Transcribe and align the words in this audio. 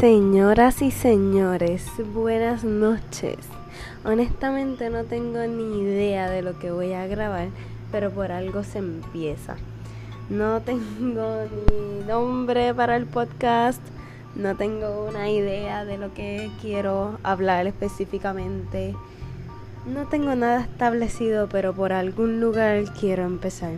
Señoras 0.00 0.80
y 0.80 0.90
señores, 0.90 1.84
buenas 2.14 2.64
noches. 2.64 3.36
Honestamente 4.02 4.88
no 4.88 5.04
tengo 5.04 5.40
ni 5.40 5.82
idea 5.82 6.30
de 6.30 6.40
lo 6.40 6.58
que 6.58 6.70
voy 6.70 6.94
a 6.94 7.06
grabar, 7.06 7.48
pero 7.92 8.10
por 8.10 8.32
algo 8.32 8.64
se 8.64 8.78
empieza. 8.78 9.56
No 10.30 10.60
tengo 10.64 11.44
ni 11.70 12.06
nombre 12.08 12.72
para 12.72 12.96
el 12.96 13.04
podcast, 13.04 13.82
no 14.34 14.56
tengo 14.56 15.04
una 15.06 15.28
idea 15.28 15.84
de 15.84 15.98
lo 15.98 16.14
que 16.14 16.50
quiero 16.62 17.18
hablar 17.22 17.66
específicamente. 17.66 18.96
No 19.84 20.06
tengo 20.06 20.34
nada 20.34 20.62
establecido, 20.62 21.46
pero 21.50 21.74
por 21.74 21.92
algún 21.92 22.40
lugar 22.40 22.84
quiero 22.98 23.24
empezar. 23.24 23.72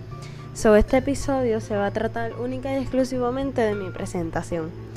Sobre 0.54 0.80
este 0.80 0.98
episodio 0.98 1.60
se 1.60 1.74
va 1.74 1.86
a 1.86 1.92
tratar 1.92 2.34
única 2.34 2.72
y 2.72 2.80
exclusivamente 2.80 3.62
de 3.62 3.74
mi 3.74 3.90
presentación. 3.90 4.91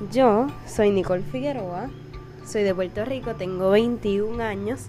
Yo 0.00 0.48
soy 0.66 0.90
Nicole 0.90 1.22
Figueroa, 1.22 1.88
soy 2.44 2.64
de 2.64 2.74
Puerto 2.74 3.04
Rico, 3.04 3.36
tengo 3.36 3.70
21 3.70 4.42
años. 4.42 4.88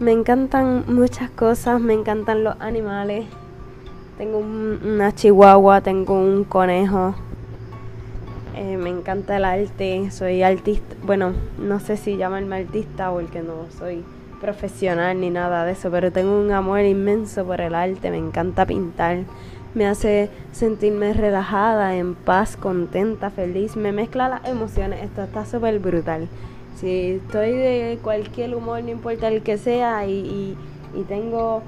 Me 0.00 0.10
encantan 0.10 0.84
muchas 0.92 1.30
cosas, 1.30 1.80
me 1.80 1.94
encantan 1.94 2.42
los 2.42 2.60
animales. 2.60 3.26
Tengo 4.18 4.38
una 4.38 5.14
chihuahua, 5.14 5.80
tengo 5.82 6.14
un 6.14 6.42
conejo. 6.42 7.14
Eh, 8.56 8.76
me 8.76 8.90
encanta 8.90 9.36
el 9.36 9.44
arte, 9.44 10.10
soy 10.10 10.42
artista. 10.42 10.96
Bueno, 11.04 11.34
no 11.56 11.78
sé 11.78 11.96
si 11.96 12.16
llamarme 12.16 12.56
artista 12.56 13.12
porque 13.12 13.42
no 13.42 13.66
soy 13.78 14.04
profesional 14.42 15.18
ni 15.18 15.30
nada 15.30 15.64
de 15.64 15.72
eso, 15.72 15.90
pero 15.90 16.12
tengo 16.12 16.38
un 16.38 16.50
amor 16.50 16.80
inmenso 16.80 17.46
por 17.46 17.60
el 17.60 17.74
arte, 17.74 18.10
me 18.10 18.18
encanta 18.18 18.66
pintar, 18.66 19.20
me 19.74 19.86
hace 19.86 20.28
sentirme 20.50 21.14
relajada, 21.14 21.96
en 21.96 22.14
paz, 22.14 22.56
contenta, 22.56 23.30
feliz, 23.30 23.76
me 23.76 23.92
mezcla 23.92 24.28
las 24.28 24.44
emociones, 24.46 25.02
esto 25.02 25.22
está 25.22 25.46
súper 25.46 25.78
brutal. 25.78 26.28
Si 26.76 27.12
estoy 27.22 27.52
de 27.52 27.98
cualquier 28.02 28.54
humor, 28.54 28.82
no 28.82 28.90
importa 28.90 29.28
el 29.28 29.42
que 29.42 29.56
sea, 29.56 30.04
y, 30.06 30.56
y, 30.94 31.02
tengo 31.04 31.62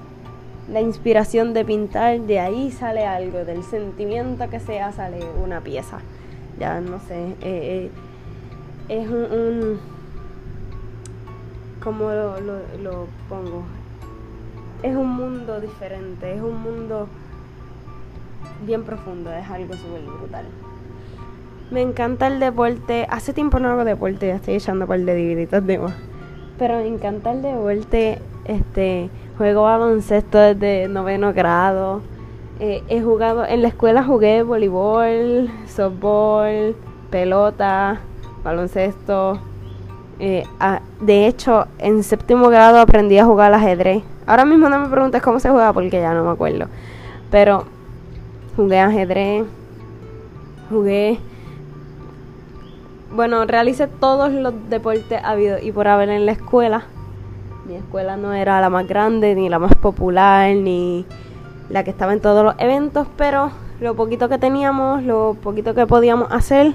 la 0.70 0.80
inspiración 0.80 1.54
de 1.54 1.64
pintar, 1.64 2.20
de 2.20 2.40
ahí 2.40 2.72
sale 2.72 3.06
algo, 3.06 3.44
del 3.44 3.62
sentimiento 3.62 4.50
que 4.50 4.60
sea 4.60 4.92
sale 4.92 5.20
una 5.42 5.60
pieza. 5.60 6.00
Ya 6.58 6.80
no 6.80 6.98
sé, 7.00 7.16
eh, 7.40 7.88
eh, 7.88 7.90
es 8.88 9.08
un 9.08 9.78
como 11.84 12.08
lo, 12.08 12.40
lo, 12.40 13.06
pongo, 13.28 13.62
es 14.82 14.96
un 14.96 15.10
mundo 15.10 15.60
diferente, 15.60 16.34
es 16.34 16.40
un 16.40 16.60
mundo 16.62 17.06
bien 18.66 18.82
profundo, 18.82 19.30
es 19.30 19.48
algo 19.50 19.74
súper 19.74 20.00
brutal. 20.00 20.46
Me 21.70 21.82
encanta 21.82 22.26
el 22.26 22.40
deporte. 22.40 23.06
Hace 23.10 23.32
tiempo 23.32 23.58
no 23.58 23.68
hago 23.68 23.84
deporte, 23.84 24.28
ya 24.28 24.36
estoy 24.36 24.54
echando 24.54 24.86
par 24.86 25.00
de 25.00 25.14
dividitos 25.14 25.66
de 25.66 25.78
más. 25.78 25.94
Pero 26.58 26.78
me 26.78 26.86
encanta 26.86 27.32
el 27.32 27.42
deporte. 27.42 28.18
Este, 28.44 29.10
juego 29.38 29.62
baloncesto 29.62 30.38
desde 30.38 30.88
noveno 30.88 31.32
grado. 31.32 32.00
Eh, 32.60 32.82
he 32.88 33.02
jugado, 33.02 33.44
en 33.44 33.62
la 33.62 33.68
escuela 33.68 34.04
jugué 34.04 34.42
voleibol, 34.42 35.50
softball, 35.66 36.76
pelota, 37.10 38.00
baloncesto, 38.44 39.40
eh, 40.18 40.44
de 41.00 41.26
hecho, 41.26 41.66
en 41.78 42.02
séptimo 42.02 42.48
grado 42.48 42.78
aprendí 42.78 43.18
a 43.18 43.24
jugar 43.24 43.48
al 43.48 43.60
ajedrez. 43.60 44.02
Ahora 44.26 44.44
mismo 44.44 44.68
no 44.68 44.78
me 44.78 44.88
preguntes 44.88 45.22
cómo 45.22 45.40
se 45.40 45.50
juega 45.50 45.72
porque 45.72 46.00
ya 46.00 46.14
no 46.14 46.24
me 46.24 46.30
acuerdo. 46.30 46.66
Pero 47.30 47.64
jugué 48.56 48.80
ajedrez, 48.80 49.44
jugué... 50.70 51.18
Bueno, 53.12 53.44
realicé 53.44 53.86
todos 53.86 54.32
los 54.32 54.52
deportes 54.68 55.22
habido 55.22 55.58
y 55.60 55.70
por 55.70 55.86
haber 55.86 56.08
en 56.08 56.26
la 56.26 56.32
escuela. 56.32 56.84
Mi 57.66 57.76
escuela 57.76 58.16
no 58.16 58.32
era 58.32 58.60
la 58.60 58.70
más 58.70 58.88
grande, 58.88 59.34
ni 59.34 59.48
la 59.48 59.58
más 59.58 59.74
popular, 59.76 60.54
ni 60.54 61.06
la 61.70 61.84
que 61.84 61.90
estaba 61.90 62.12
en 62.12 62.20
todos 62.20 62.44
los 62.44 62.54
eventos, 62.58 63.06
pero 63.16 63.50
lo 63.80 63.94
poquito 63.94 64.28
que 64.28 64.38
teníamos, 64.38 65.02
lo 65.02 65.36
poquito 65.42 65.74
que 65.74 65.86
podíamos 65.86 66.30
hacer, 66.30 66.74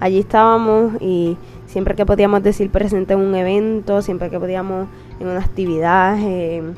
allí 0.00 0.18
estábamos 0.18 0.92
y 1.00 1.36
siempre 1.68 1.94
que 1.94 2.04
podíamos 2.04 2.42
decir 2.42 2.70
presente 2.70 3.12
en 3.14 3.20
un 3.20 3.34
evento, 3.34 4.02
siempre 4.02 4.30
que 4.30 4.40
podíamos 4.40 4.88
en 5.20 5.28
una 5.28 5.40
actividad, 5.40 6.18
en 6.18 6.74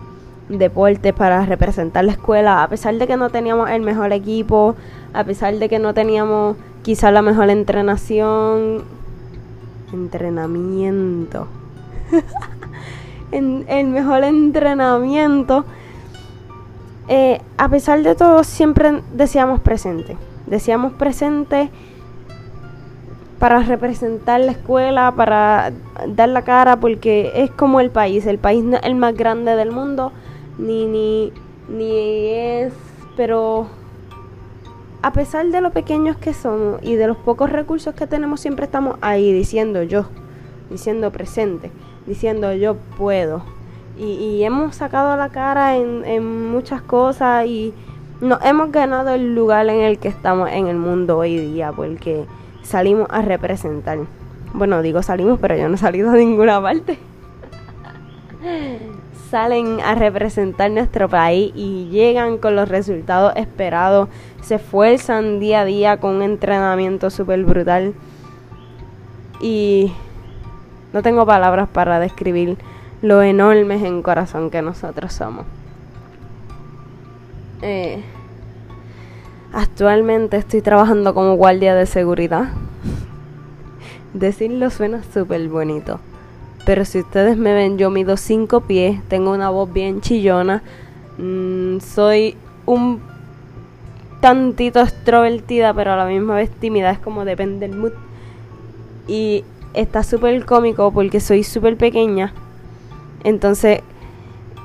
deporte 0.49 1.13
para 1.13 1.47
representar 1.47 2.05
la 2.05 2.13
escuela, 2.13 2.63
a 2.63 2.69
pesar 2.69 2.97
de 2.97 3.07
que 3.07 3.17
no 3.17 3.31
teníamos 3.31 3.71
el 3.71 3.83
mejor 3.83 4.13
equipo, 4.13 4.75
a 5.13 5.25
pesar 5.25 5.55
de 5.55 5.69
que 5.69 5.79
no 5.79 5.95
teníamos 5.95 6.57
quizá 6.83 7.11
la 7.11 7.23
mejor 7.23 7.51
entrenación, 7.51 8.83
entrenamiento, 9.93 11.47
en, 13.33 13.65
el 13.69 13.87
mejor 13.87 14.25
entrenamiento, 14.25 15.65
eh, 17.09 17.41
a 17.57 17.69
pesar 17.69 18.03
de 18.03 18.15
todo 18.15 18.43
siempre 18.43 19.03
decíamos 19.15 19.61
presente, 19.61 20.17
decíamos 20.47 20.93
presente 20.95 21.71
para 23.41 23.61
representar 23.63 24.39
la 24.39 24.53
escuela, 24.53 25.15
para 25.17 25.73
dar 26.07 26.29
la 26.29 26.43
cara, 26.43 26.79
porque 26.79 27.33
es 27.35 27.51
como 27.51 27.81
el 27.81 27.91
país. 27.91 28.27
El 28.27 28.39
país 28.39 28.63
no 28.63 28.77
es 28.77 28.83
el 28.85 28.95
más 28.95 29.17
grande 29.17 29.57
del 29.57 29.73
mundo, 29.73 30.13
ni, 30.59 30.85
ni, 30.85 31.33
ni 31.67 32.29
es, 32.29 32.75
pero 33.17 33.67
a 35.01 35.13
pesar 35.15 35.47
de 35.47 35.63
lo 35.63 35.71
pequeños 35.71 36.19
que 36.19 36.35
somos 36.35 36.83
y 36.83 36.97
de 36.97 37.07
los 37.07 37.17
pocos 37.17 37.51
recursos 37.51 37.95
que 37.95 38.07
tenemos, 38.07 38.41
siempre 38.41 38.67
estamos 38.67 38.99
ahí 39.01 39.33
diciendo 39.33 39.83
yo, 39.85 40.05
diciendo 40.69 41.11
presente, 41.11 41.71
diciendo 42.07 42.53
yo 42.53 42.77
puedo. 42.99 43.43
Y, 43.99 44.43
hemos 44.45 44.77
sacado 44.77 45.17
la 45.17 45.31
cara 45.31 45.77
en, 45.77 46.05
en 46.05 46.51
muchas 46.51 46.83
cosas 46.83 47.47
y 47.47 47.73
nos 48.21 48.43
hemos 48.45 48.71
ganado 48.71 49.11
el 49.11 49.35
lugar 49.35 49.67
en 49.69 49.81
el 49.81 49.99
que 49.99 50.09
estamos 50.09 50.51
en 50.51 50.67
el 50.67 50.77
mundo 50.77 51.17
hoy 51.19 51.39
día, 51.39 51.73
porque 51.73 52.27
salimos 52.71 53.09
a 53.11 53.21
representar. 53.23 53.99
Bueno, 54.55 54.81
digo 54.81 55.03
salimos, 55.03 55.39
pero 55.41 55.57
yo 55.57 55.69
no 55.69 55.75
he 55.75 55.79
salido 55.79 56.11
a 56.11 56.15
ninguna 56.15 56.63
parte. 56.63 56.99
Salen 59.31 59.81
a 59.81 59.95
representar 59.95 60.71
nuestro 60.71 61.09
país 61.09 61.53
y 61.55 61.89
llegan 61.91 62.39
con 62.39 62.57
los 62.57 62.69
resultados 62.69 63.33
esperados. 63.37 64.09
Se 64.41 64.57
esfuerzan 64.57 65.41
día 65.41 65.61
a 65.61 65.65
día 65.65 65.97
con 65.99 66.17
un 66.17 66.23
entrenamiento 66.23 67.11
súper 67.11 67.45
brutal. 67.45 67.95
Y 69.41 69.93
no 70.93 71.03
tengo 71.03 71.27
palabras 71.27 71.69
para 71.69 71.99
describir 71.99 72.57
lo 73.03 73.23
enormes 73.23 73.83
en 73.83 74.03
corazón 74.03 74.51
que 74.51 74.63
nosotros 74.63 75.13
somos. 75.13 75.47
Eh, 77.63 78.03
Actualmente 79.53 80.37
estoy 80.37 80.63
trabajando 80.63 81.13
como 81.13 81.35
guardia 81.35 81.75
de 81.75 81.87
seguridad. 81.87 82.51
Decirlo 84.15 84.71
suena 84.71 85.03
súper 85.03 85.49
bonito. 85.49 85.99
Pero 86.65 86.85
si 86.85 87.01
ustedes 87.01 87.37
me 87.37 87.53
ven, 87.53 87.77
yo 87.77 87.91
mido 87.91 88.17
5 88.17 88.61
pies, 88.61 89.03
tengo 89.09 89.33
una 89.33 89.51
voz 89.51 89.73
bien 89.73 90.01
chillona, 90.01 90.63
mm, 91.19 91.79
soy 91.81 92.37
un 92.67 93.01
tantito 94.21 94.81
extrovertida, 94.81 95.75
pero 95.75 95.93
a 95.93 95.97
la 95.97 96.05
misma 96.05 96.37
vez 96.37 96.51
tímida, 96.51 96.91
es 96.91 96.99
como 96.99 97.25
depende 97.25 97.67
del 97.67 97.77
mood. 97.77 97.93
Y 99.09 99.45
está 99.75 100.05
súper 100.05 100.45
cómico 100.45 100.93
porque 100.93 101.19
soy 101.19 101.43
súper 101.43 101.77
pequeña. 101.77 102.33
Entonces, 103.25 103.81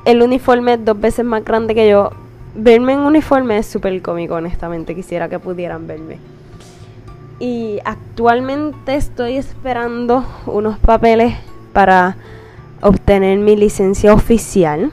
el 0.06 0.22
uniforme 0.22 0.74
es 0.74 0.86
dos 0.86 1.00
veces 1.00 1.26
más 1.26 1.44
grande 1.44 1.74
que 1.74 1.90
yo, 1.90 2.12
verme 2.56 2.94
en 2.94 3.00
uniforme 3.00 3.58
es 3.58 3.66
súper 3.66 4.02
cómico, 4.02 4.36
honestamente. 4.36 4.96
Quisiera 4.96 5.30
que 5.30 5.40
pudieran 5.40 5.88
verme. 5.88 6.18
Y 7.40 7.80
actualmente 7.84 8.96
estoy 8.96 9.38
esperando 9.38 10.26
unos 10.46 10.80
papeles 10.80 11.36
para 11.74 12.16
obtener 12.82 13.38
mi 13.40 13.56
licencia 13.56 14.14
oficial. 14.14 14.92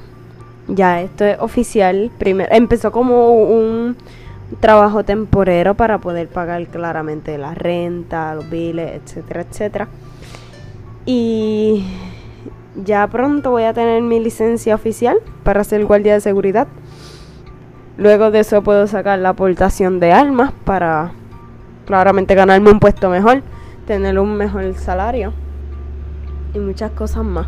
Ya 0.68 1.00
esto 1.00 1.24
es 1.24 1.38
oficial. 1.40 2.10
Primero, 2.18 2.52
empezó 2.52 2.90
como 2.90 3.32
un 3.32 3.96
trabajo 4.60 5.04
temporero 5.04 5.74
para 5.74 5.98
poder 5.98 6.28
pagar 6.28 6.66
claramente 6.66 7.38
la 7.38 7.54
renta, 7.54 8.34
los 8.34 8.48
biles, 8.50 9.00
etcétera, 9.02 9.42
etcétera. 9.42 9.88
Y 11.06 11.84
ya 12.84 13.06
pronto 13.06 13.50
voy 13.50 13.64
a 13.64 13.72
tener 13.72 14.02
mi 14.02 14.20
licencia 14.20 14.74
oficial 14.74 15.18
para 15.42 15.64
ser 15.64 15.84
guardia 15.84 16.14
de 16.14 16.20
seguridad. 16.20 16.68
Luego 17.98 18.30
de 18.30 18.40
eso 18.40 18.62
puedo 18.62 18.86
sacar 18.86 19.18
la 19.18 19.30
aportación 19.30 20.00
de 20.00 20.12
armas 20.12 20.52
para 20.64 21.12
claramente 21.86 22.34
ganarme 22.34 22.70
un 22.70 22.80
puesto 22.80 23.10
mejor, 23.10 23.42
tener 23.86 24.18
un 24.18 24.36
mejor 24.36 24.74
salario 24.74 25.32
y 26.54 26.58
muchas 26.58 26.90
cosas 26.92 27.24
más. 27.24 27.46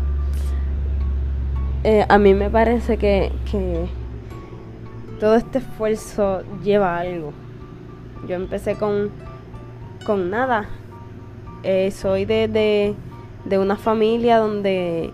eh, 1.83 2.05
a 2.07 2.17
mí 2.17 2.33
me 2.33 2.49
parece 2.49 2.97
que, 2.97 3.31
que 3.49 3.87
todo 5.19 5.35
este 5.35 5.59
esfuerzo 5.59 6.41
lleva 6.63 6.97
algo. 6.97 7.31
Yo 8.27 8.35
empecé 8.35 8.75
con, 8.75 9.11
con 10.05 10.29
nada. 10.29 10.65
Eh, 11.63 11.91
soy 11.91 12.25
de, 12.25 12.95
de, 13.45 13.57
una 13.57 13.75
familia 13.75 14.37
donde 14.37 15.11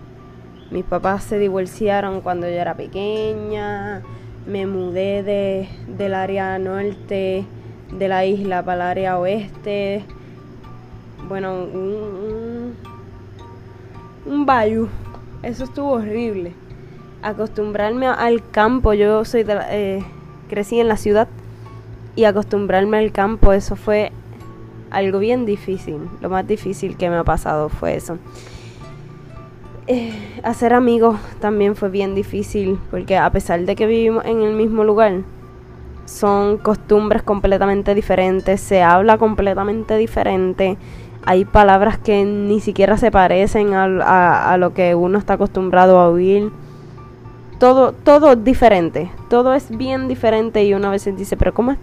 mis 0.70 0.84
papás 0.84 1.24
se 1.24 1.38
divorciaron 1.38 2.20
cuando 2.20 2.46
yo 2.46 2.54
era 2.54 2.74
pequeña. 2.74 4.02
Me 4.46 4.66
mudé 4.66 5.22
de, 5.22 5.68
del 5.86 6.14
área 6.14 6.58
norte 6.58 7.44
de 7.92 8.08
la 8.08 8.24
isla 8.24 8.64
para 8.64 8.76
el 8.76 8.82
área 8.82 9.18
oeste. 9.18 10.04
Bueno, 11.28 11.64
un, 11.64 12.74
un, 14.26 14.46
bayou. 14.46 14.88
Eso 15.42 15.64
estuvo 15.64 15.92
horrible 15.92 16.52
acostumbrarme 17.22 18.08
al 18.08 18.48
campo, 18.50 18.92
yo 18.92 19.24
soy 19.24 19.44
de 19.44 19.58
eh, 19.70 20.04
crecí 20.48 20.80
en 20.80 20.88
la 20.88 20.96
ciudad 20.96 21.28
y 22.16 22.24
acostumbrarme 22.24 22.98
al 22.98 23.12
campo, 23.12 23.52
eso 23.52 23.76
fue 23.76 24.12
algo 24.90 25.20
bien 25.20 25.46
difícil. 25.46 25.96
Lo 26.20 26.28
más 26.28 26.46
difícil 26.46 26.96
que 26.96 27.08
me 27.08 27.16
ha 27.16 27.24
pasado 27.24 27.68
fue 27.68 27.96
eso. 27.96 28.18
Eh, 29.86 30.40
hacer 30.44 30.72
amigos 30.74 31.18
también 31.40 31.74
fue 31.74 31.88
bien 31.88 32.14
difícil 32.14 32.78
porque 32.90 33.16
a 33.16 33.30
pesar 33.30 33.64
de 33.64 33.74
que 33.74 33.86
vivimos 33.86 34.24
en 34.24 34.42
el 34.42 34.54
mismo 34.54 34.84
lugar, 34.84 35.22
son 36.04 36.58
costumbres 36.58 37.22
completamente 37.22 37.94
diferentes, 37.94 38.60
se 38.60 38.82
habla 38.82 39.18
completamente 39.18 39.96
diferente, 39.96 40.76
hay 41.24 41.44
palabras 41.44 41.98
que 41.98 42.24
ni 42.24 42.60
siquiera 42.60 42.96
se 42.96 43.10
parecen 43.10 43.74
a 43.74 44.56
lo 44.58 44.74
que 44.74 44.94
uno 44.94 45.18
está 45.18 45.34
acostumbrado 45.34 45.98
a 45.98 46.08
oír 46.08 46.50
todo, 47.62 47.92
todo 47.92 48.34
diferente, 48.34 49.12
todo 49.30 49.54
es 49.54 49.70
bien 49.70 50.08
diferente 50.08 50.64
y 50.64 50.74
una 50.74 50.90
vez 50.90 51.02
se 51.02 51.12
dice, 51.12 51.36
pero 51.36 51.54
¿cómo, 51.54 51.76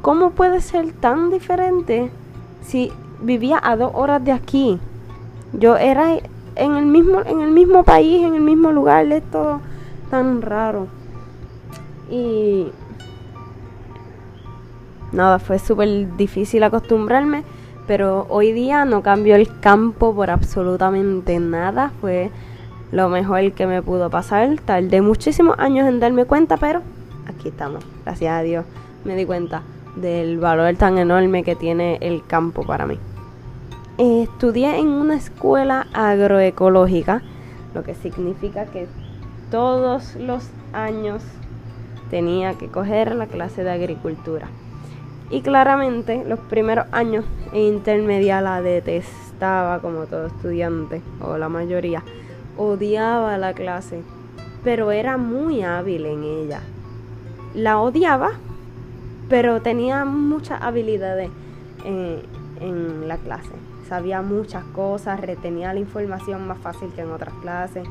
¿cómo 0.00 0.30
puede 0.30 0.62
ser 0.62 0.90
tan 0.92 1.28
diferente 1.28 2.10
si 2.62 2.90
vivía 3.20 3.60
a 3.62 3.76
dos 3.76 3.92
horas 3.92 4.24
de 4.24 4.32
aquí? 4.32 4.80
Yo 5.52 5.76
era 5.76 6.16
en 6.58 6.74
el 6.74 6.86
mismo, 6.86 7.22
en 7.24 7.40
el 7.40 7.50
mismo 7.50 7.84
país, 7.84 8.24
en 8.24 8.34
el 8.34 8.42
mismo 8.42 8.72
lugar, 8.72 9.06
es 9.06 9.22
todo 9.30 9.60
tan 10.10 10.42
raro. 10.42 10.86
Y 12.10 12.68
nada, 15.12 15.38
fue 15.38 15.58
súper 15.58 16.16
difícil 16.16 16.62
acostumbrarme, 16.62 17.44
pero 17.86 18.26
hoy 18.28 18.52
día 18.52 18.84
no 18.84 19.02
cambió 19.02 19.36
el 19.36 19.60
campo 19.60 20.14
por 20.14 20.30
absolutamente 20.30 21.38
nada, 21.38 21.92
fue 22.00 22.30
lo 22.92 23.08
mejor 23.08 23.52
que 23.52 23.66
me 23.66 23.82
pudo 23.82 24.10
pasar. 24.10 24.56
Tardé 24.64 25.00
muchísimos 25.00 25.58
años 25.58 25.88
en 25.88 26.00
darme 26.00 26.24
cuenta, 26.24 26.56
pero 26.56 26.82
aquí 27.26 27.48
estamos. 27.48 27.84
Gracias 28.04 28.32
a 28.32 28.42
Dios 28.42 28.64
me 29.04 29.14
di 29.16 29.24
cuenta 29.24 29.62
del 29.96 30.38
valor 30.38 30.74
tan 30.76 30.98
enorme 30.98 31.44
que 31.44 31.56
tiene 31.56 31.98
el 32.00 32.24
campo 32.26 32.62
para 32.62 32.86
mí. 32.86 32.98
Estudié 33.98 34.78
en 34.78 34.88
una 34.88 35.16
escuela 35.16 35.88
agroecológica, 35.92 37.20
lo 37.74 37.82
que 37.82 37.96
significa 37.96 38.66
que 38.66 38.86
todos 39.50 40.14
los 40.14 40.48
años 40.72 41.22
tenía 42.08 42.54
que 42.54 42.68
coger 42.68 43.16
la 43.16 43.26
clase 43.26 43.64
de 43.64 43.72
agricultura. 43.72 44.48
Y 45.30 45.40
claramente 45.40 46.24
los 46.24 46.38
primeros 46.38 46.86
años 46.92 47.24
en 47.52 47.74
intermedia 47.74 48.40
la 48.40 48.62
detestaba 48.62 49.80
como 49.80 50.06
todo 50.06 50.28
estudiante, 50.28 51.02
o 51.20 51.36
la 51.36 51.48
mayoría 51.48 52.04
odiaba 52.56 53.36
la 53.36 53.52
clase, 53.52 54.02
pero 54.62 54.92
era 54.92 55.16
muy 55.16 55.62
hábil 55.62 56.06
en 56.06 56.22
ella. 56.22 56.60
La 57.52 57.80
odiaba, 57.80 58.30
pero 59.28 59.60
tenía 59.60 60.04
muchas 60.04 60.62
habilidades 60.62 61.30
en, 61.84 63.08
la 63.08 63.16
clase. 63.16 63.52
Sabía 63.88 64.20
muchas 64.20 64.64
cosas, 64.64 65.18
retenía 65.18 65.72
la 65.72 65.80
información 65.80 66.46
más 66.46 66.58
fácil 66.58 66.90
que 66.94 67.00
en 67.00 67.10
otras 67.10 67.32
clases. 67.40 67.86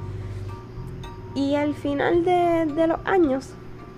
Y 1.34 1.56
al 1.56 1.74
final 1.74 2.24
de, 2.24 2.88
los 2.88 3.00
años, 3.06 3.50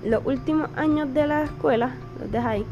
los 0.06 0.26
últimos 0.26 0.70
años 0.78 1.14
de 1.14 1.28
la 1.28 1.44
escuela, 1.44 1.96
los 2.20 2.32
de 2.32 2.38
ahí, 2.38 2.66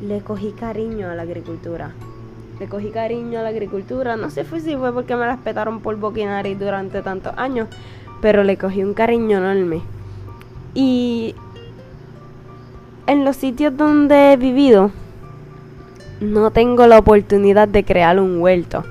le 0.00 0.20
cogí 0.20 0.52
cariño 0.52 1.08
a 1.08 1.14
la 1.14 1.22
agricultura 1.22 1.92
le 2.60 2.68
cogí 2.68 2.90
cariño 2.90 3.40
a 3.40 3.42
la 3.42 3.48
agricultura. 3.48 4.16
No 4.16 4.30
sé 4.30 4.44
si 4.60 4.76
fue 4.76 4.92
porque 4.92 5.16
me 5.16 5.22
la 5.22 5.32
respetaron 5.32 5.80
por 5.80 5.96
boquinari 5.96 6.54
durante 6.54 7.02
tantos 7.02 7.32
años, 7.36 7.68
pero 8.20 8.44
le 8.44 8.56
cogí 8.56 8.84
un 8.84 8.94
cariño 8.94 9.38
enorme. 9.38 9.82
Y 10.72 11.34
en 13.06 13.24
los 13.24 13.36
sitios 13.36 13.76
donde 13.76 14.32
he 14.32 14.36
vivido, 14.36 14.92
no 16.24 16.50
tengo 16.50 16.86
la 16.86 16.98
oportunidad 16.98 17.68
de 17.68 17.84
crear 17.84 18.18
un 18.18 18.40
huerto, 18.40 18.84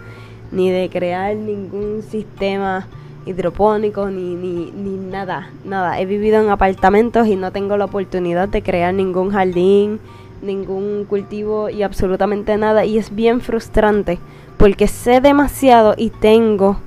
ni 0.51 0.69
de 0.69 0.89
crear 0.89 1.35
ningún 1.35 2.01
sistema 2.01 2.87
hidropónico, 3.25 4.09
ni, 4.09 4.35
ni, 4.35 4.71
ni 4.71 4.97
nada, 4.97 5.49
nada. 5.65 5.99
He 5.99 6.05
vivido 6.05 6.41
en 6.41 6.49
apartamentos 6.49 7.27
y 7.27 7.35
no 7.35 7.51
tengo 7.51 7.77
la 7.77 7.85
oportunidad 7.85 8.49
de 8.49 8.61
crear 8.61 8.93
ningún 8.93 9.31
jardín, 9.31 9.99
ningún 10.41 11.05
cultivo 11.05 11.69
y 11.69 11.83
absolutamente 11.83 12.57
nada 12.57 12.85
y 12.85 12.97
es 12.97 13.15
bien 13.15 13.41
frustrante 13.41 14.19
porque 14.57 14.87
sé 14.87 15.21
demasiado 15.21 15.95
y 15.97 16.09
tengo 16.09 16.77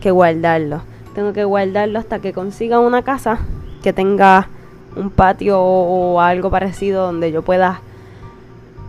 que 0.00 0.10
guardarlo. 0.10 0.82
Tengo 1.14 1.32
que 1.32 1.44
guardarlo 1.44 1.98
hasta 1.98 2.20
que 2.20 2.32
consiga 2.32 2.78
una 2.78 3.02
casa 3.02 3.38
que 3.82 3.92
tenga 3.92 4.48
un 4.96 5.10
patio 5.10 5.60
o, 5.60 6.20
algo 6.20 6.50
parecido 6.50 7.04
donde 7.04 7.32
yo 7.32 7.42
pueda 7.42 7.80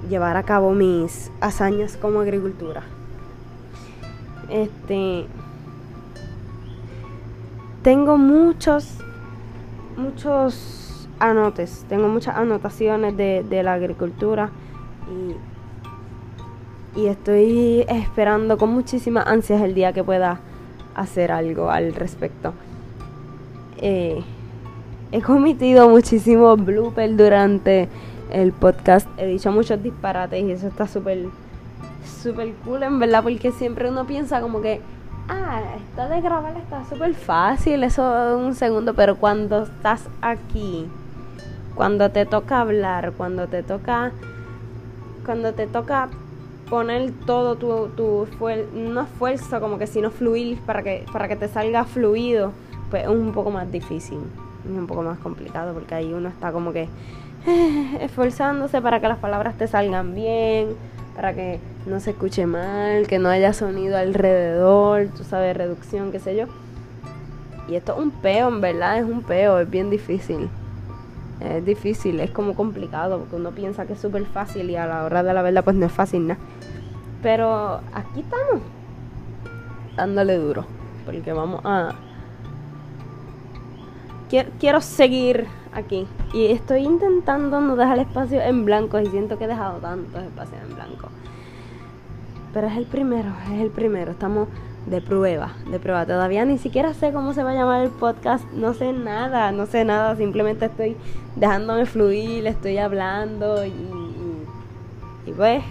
llevar 0.07 0.37
a 0.37 0.43
cabo 0.43 0.73
mis 0.73 1.31
hazañas 1.41 1.97
como 1.97 2.19
agricultura. 2.19 2.83
Este 4.49 5.25
tengo 7.83 8.17
muchos 8.17 8.97
muchos 9.97 11.07
anotes. 11.19 11.85
Tengo 11.89 12.07
muchas 12.07 12.35
anotaciones 12.37 13.17
de, 13.17 13.63
la 13.63 13.73
agricultura 13.73 14.49
y, 16.95 17.01
y, 17.01 17.07
estoy 17.07 17.85
esperando 17.87 18.57
con 18.57 18.69
muchísimas 18.69 19.27
ansias 19.27 19.61
el 19.61 19.73
día 19.73 19.93
que 19.93 20.03
pueda 20.03 20.39
hacer 20.95 21.31
algo 21.31 21.69
al 21.69 21.93
respecto. 21.93 22.53
Eh, 23.77 24.21
he 25.11 25.21
cometido 25.21 25.89
muchísimos 25.89 26.63
bloopers 26.63 27.15
durante 27.15 27.87
el 28.31 28.51
podcast. 28.51 29.07
He 29.17 29.25
dicho 29.25 29.51
muchos 29.51 29.81
disparates 29.81 30.43
y 30.43 30.51
eso 30.51 30.67
está 30.67 30.87
súper, 30.87 31.27
súper 32.21 32.53
cool 32.65 32.83
en 32.83 32.99
verdad 32.99 33.23
porque 33.23 33.51
siempre 33.51 33.89
uno 33.89 34.05
piensa 34.05 34.41
como 34.41 34.61
que 34.61 34.81
ah, 35.29 35.61
esto 35.75 36.09
de 36.09 36.21
grabar 36.21 36.55
está 36.57 36.85
súper 36.85 37.13
fácil, 37.13 37.83
eso 37.83 38.37
un 38.37 38.55
segundo, 38.55 38.93
pero 38.93 39.17
cuando 39.17 39.63
estás 39.63 40.07
aquí 40.21 40.87
cuando 41.77 42.09
te 42.09 42.25
toca 42.25 42.59
hablar, 42.59 43.13
cuando 43.15 43.47
te 43.47 43.61
toca, 43.61 44.11
cuando 45.23 45.53
te 45.53 45.67
toca 45.67 46.09
poner 46.71 47.13
todo 47.27 47.55
tu, 47.55 47.89
tu 47.95 48.27
no 48.73 49.01
esfuerzo, 49.01 49.61
como 49.61 49.77
que 49.77 49.85
sino 49.85 50.09
fluir 50.09 50.57
para 50.61 50.81
que, 50.81 51.05
para 51.13 51.27
que 51.27 51.35
te 51.35 51.47
salga 51.47 51.85
fluido, 51.85 52.51
pues 52.89 53.03
es 53.03 53.09
un 53.09 53.31
poco 53.31 53.51
más 53.51 53.71
difícil, 53.71 54.17
es 54.65 54.77
un 54.77 54.87
poco 54.87 55.03
más 55.03 55.19
complicado 55.19 55.75
porque 55.75 55.93
ahí 55.93 56.11
uno 56.11 56.29
está 56.29 56.51
como 56.51 56.73
que 56.73 56.89
esforzándose 58.01 58.81
para 58.81 58.99
que 58.99 59.07
las 59.07 59.17
palabras 59.17 59.57
te 59.57 59.67
salgan 59.67 60.13
bien, 60.13 60.75
para 61.15 61.33
que 61.33 61.59
no 61.85 61.99
se 61.99 62.11
escuche 62.11 62.45
mal, 62.45 63.07
que 63.07 63.19
no 63.19 63.29
haya 63.29 63.53
sonido 63.53 63.97
alrededor, 63.97 65.07
tú 65.15 65.23
sabes, 65.23 65.55
reducción, 65.57 66.11
qué 66.11 66.19
sé 66.19 66.35
yo. 66.35 66.45
Y 67.67 67.75
esto 67.75 67.93
es 67.93 67.99
un 67.99 68.11
peo, 68.11 68.47
en 68.49 68.61
verdad, 68.61 68.99
es 68.99 69.05
un 69.05 69.23
peo, 69.23 69.59
es 69.59 69.69
bien 69.69 69.89
difícil 69.89 70.49
es 71.39 71.65
difícil, 71.65 72.19
es 72.19 72.31
como 72.31 72.55
complicado, 72.55 73.19
porque 73.19 73.35
uno 73.35 73.51
piensa 73.51 73.85
que 73.85 73.93
es 73.93 73.99
súper 73.99 74.25
fácil 74.25 74.69
y 74.69 74.75
a 74.75 74.87
la 74.87 75.03
hora 75.03 75.23
de 75.23 75.33
la 75.33 75.41
verdad 75.41 75.63
pues 75.63 75.75
no 75.75 75.85
es 75.85 75.91
fácil 75.91 76.27
nada. 76.27 76.39
Pero 77.21 77.79
aquí 77.93 78.21
estamos, 78.21 78.61
dándole 79.95 80.37
duro, 80.37 80.65
porque 81.05 81.33
vamos 81.33 81.61
a... 81.63 81.93
Quiero, 84.29 84.49
quiero 84.59 84.81
seguir 84.81 85.47
aquí 85.73 86.07
y 86.33 86.47
estoy 86.47 86.81
intentando 86.81 87.61
no 87.61 87.75
dejar 87.75 87.99
espacio 87.99 88.41
en 88.41 88.65
blanco 88.65 88.99
y 88.99 89.07
siento 89.07 89.37
que 89.37 89.45
he 89.45 89.47
dejado 89.47 89.79
tantos 89.79 90.23
espacios 90.23 90.61
en 90.67 90.75
blanco. 90.75 91.09
Pero 92.53 92.67
es 92.67 92.77
el 92.77 92.85
primero, 92.85 93.29
es 93.53 93.61
el 93.61 93.69
primero, 93.69 94.11
estamos 94.11 94.47
de 94.87 95.01
prueba, 95.01 95.53
de 95.69 95.79
prueba. 95.79 96.05
Todavía 96.05 96.45
ni 96.45 96.57
siquiera 96.57 96.93
sé 96.93 97.11
cómo 97.11 97.33
se 97.33 97.43
va 97.43 97.51
a 97.51 97.55
llamar 97.55 97.83
el 97.83 97.89
podcast, 97.89 98.45
no 98.53 98.73
sé 98.73 98.93
nada, 98.93 99.51
no 99.51 99.65
sé 99.65 99.83
nada, 99.83 100.15
simplemente 100.15 100.65
estoy 100.65 100.95
dejándome 101.35 101.85
fluir, 101.85 102.47
estoy 102.47 102.77
hablando 102.77 103.65
y, 103.65 103.73
y, 105.25 105.31
pues 105.33 105.63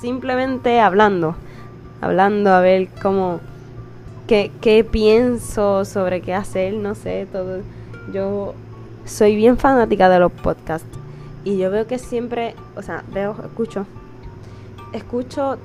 simplemente 0.00 0.80
hablando, 0.80 1.36
hablando 2.00 2.50
a 2.50 2.60
ver 2.60 2.88
cómo, 3.00 3.40
qué, 4.26 4.52
qué 4.60 4.84
pienso 4.84 5.84
sobre 5.84 6.20
qué 6.20 6.34
hacer, 6.34 6.74
no 6.74 6.94
sé, 6.94 7.26
todo. 7.32 7.60
Yo 8.12 8.54
soy 9.04 9.36
bien 9.36 9.58
fanática 9.58 10.08
de 10.08 10.18
los 10.18 10.32
podcasts 10.32 10.88
y 11.44 11.58
yo 11.58 11.70
veo 11.70 11.86
que 11.86 11.98
siempre, 11.98 12.54
o 12.76 12.82
sea, 12.82 13.02
veo, 13.12 13.36
escucho, 13.44 13.86
escucho 14.92 15.58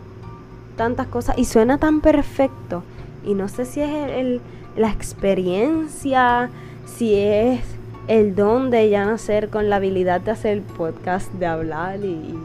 tantas 0.75 1.07
cosas 1.07 1.37
y 1.37 1.45
suena 1.45 1.77
tan 1.77 2.01
perfecto 2.01 2.83
y 3.25 3.33
no 3.33 3.47
sé 3.47 3.65
si 3.65 3.81
es 3.81 4.09
el, 4.09 4.41
la 4.75 4.89
experiencia, 4.89 6.49
si 6.85 7.15
es 7.15 7.61
el 8.07 8.35
don 8.35 8.71
de 8.71 8.89
ya 8.89 9.05
nacer 9.05 9.49
con 9.49 9.69
la 9.69 9.77
habilidad 9.77 10.21
de 10.21 10.31
hacer 10.31 10.61
podcast, 10.61 11.31
de 11.33 11.45
hablar 11.45 11.99
y, 12.03 12.37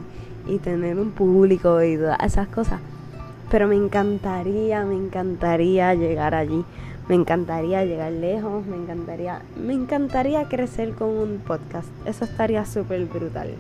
y 0.49 0.58
tener 0.58 0.99
un 0.99 1.12
público 1.12 1.82
y 1.82 1.96
todas 1.96 2.18
esas 2.22 2.49
cosas. 2.49 2.80
Pero 3.50 3.68
me 3.68 3.76
encantaría, 3.76 4.84
me 4.84 4.94
encantaría 4.94 5.94
llegar 5.94 6.34
allí. 6.34 6.64
Me 7.09 7.16
encantaría 7.16 7.85
llegar 7.85 8.12
lejos, 8.12 8.64
me 8.64 8.76
encantaría, 8.76 9.42
me 9.56 9.73
encantaría 9.73 10.49
crecer 10.49 10.94
con 10.94 11.09
un 11.09 11.38
podcast. 11.44 11.88
Eso 12.06 12.25
estaría 12.25 12.64
súper 12.64 13.04
brutal. 13.06 13.54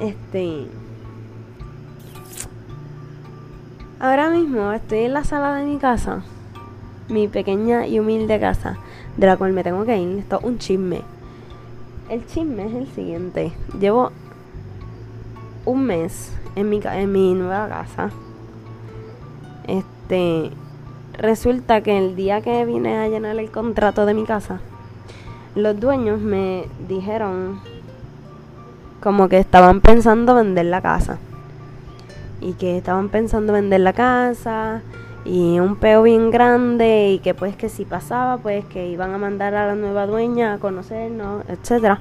Este. 0.00 0.66
Ahora 3.98 4.30
mismo 4.30 4.70
estoy 4.72 5.00
en 5.00 5.14
la 5.14 5.24
sala 5.24 5.56
de 5.56 5.64
mi 5.64 5.78
casa, 5.78 6.22
mi 7.08 7.28
pequeña 7.28 7.86
y 7.86 7.98
humilde 7.98 8.38
casa, 8.38 8.76
de 9.16 9.26
la 9.26 9.36
cual 9.36 9.52
me 9.52 9.64
tengo 9.64 9.84
que 9.84 9.98
ir. 9.98 10.18
Esto 10.18 10.38
es 10.38 10.44
un 10.44 10.58
chisme. 10.58 11.02
El 12.08 12.24
chisme 12.26 12.66
es 12.66 12.74
el 12.74 12.86
siguiente. 12.88 13.52
Llevo 13.80 14.12
un 15.64 15.84
mes 15.84 16.30
en 16.54 16.70
mi, 16.70 16.80
en 16.84 17.10
mi 17.10 17.34
nueva 17.34 17.68
casa. 17.68 18.10
Este 19.66 20.52
resulta 21.18 21.80
que 21.80 21.98
el 21.98 22.16
día 22.16 22.40
que 22.40 22.64
vine 22.64 22.96
a 22.96 23.08
llenar 23.08 23.38
el 23.38 23.50
contrato 23.50 24.06
de 24.06 24.14
mi 24.14 24.24
casa, 24.24 24.60
los 25.54 25.78
dueños 25.80 26.20
me 26.20 26.66
dijeron 26.86 27.60
como 29.00 29.28
que 29.28 29.38
estaban 29.38 29.80
pensando 29.80 30.34
vender 30.34 30.66
la 30.66 30.80
casa. 30.80 31.18
Y 32.40 32.52
que 32.52 32.76
estaban 32.76 33.08
pensando 33.08 33.52
vender 33.52 33.80
la 33.80 33.92
casa 33.92 34.82
y 35.24 35.58
un 35.58 35.76
peo 35.76 36.02
bien 36.02 36.30
grande 36.30 37.10
y 37.10 37.18
que 37.18 37.34
pues 37.34 37.56
que 37.56 37.68
si 37.68 37.84
pasaba 37.84 38.36
pues 38.36 38.64
que 38.66 38.88
iban 38.88 39.12
a 39.14 39.18
mandar 39.18 39.54
a 39.54 39.66
la 39.66 39.74
nueva 39.74 40.06
dueña 40.06 40.54
a 40.54 40.58
conocernos, 40.58 41.44
etcétera. 41.48 42.00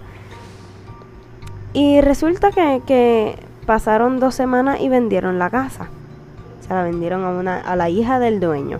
Y 1.73 2.01
resulta 2.01 2.51
que, 2.51 2.81
que 2.85 3.39
pasaron 3.65 4.19
dos 4.19 4.35
semanas 4.35 4.79
y 4.81 4.89
vendieron 4.89 5.39
la 5.39 5.49
casa. 5.49 5.87
Se 6.67 6.73
la 6.73 6.83
vendieron 6.83 7.23
a 7.23 7.29
una 7.29 7.61
a 7.61 7.75
la 7.75 7.89
hija 7.89 8.19
del 8.19 8.39
dueño. 8.39 8.79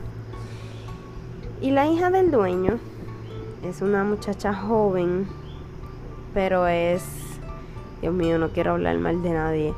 Y 1.61 1.71
la 1.71 1.87
hija 1.87 2.11
del 2.11 2.31
dueño 2.31 2.79
es 3.67 3.81
una 3.81 4.03
muchacha 4.03 4.53
joven, 4.53 5.27
pero 6.33 6.67
es, 6.67 7.03
Dios 8.01 8.13
mío, 8.13 8.37
no 8.37 8.49
quiero 8.49 8.71
hablar 8.71 8.97
mal 8.97 9.23
de 9.23 9.29
nadie. 9.31 9.73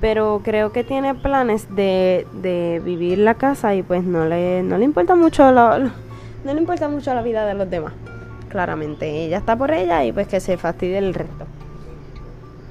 Pero 0.00 0.42
creo 0.44 0.72
que 0.72 0.84
tiene 0.84 1.14
planes 1.14 1.74
de, 1.74 2.26
de 2.42 2.82
vivir 2.84 3.18
la 3.18 3.34
casa 3.34 3.74
y 3.74 3.82
pues 3.82 4.04
no 4.04 4.26
le, 4.26 4.62
no 4.62 4.76
le 4.76 4.84
importa 4.84 5.14
mucho 5.14 5.50
la, 5.52 5.78
no 5.78 6.54
le 6.54 6.60
importa 6.60 6.88
mucho 6.88 7.14
la 7.14 7.22
vida 7.22 7.46
de 7.46 7.54
los 7.54 7.70
demás. 7.70 7.94
Claramente, 8.50 9.24
ella 9.24 9.38
está 9.38 9.56
por 9.56 9.70
ella 9.70 10.04
y 10.04 10.12
pues 10.12 10.28
que 10.28 10.40
se 10.40 10.56
fastidie 10.56 10.98
el 10.98 11.14
resto. 11.14 11.46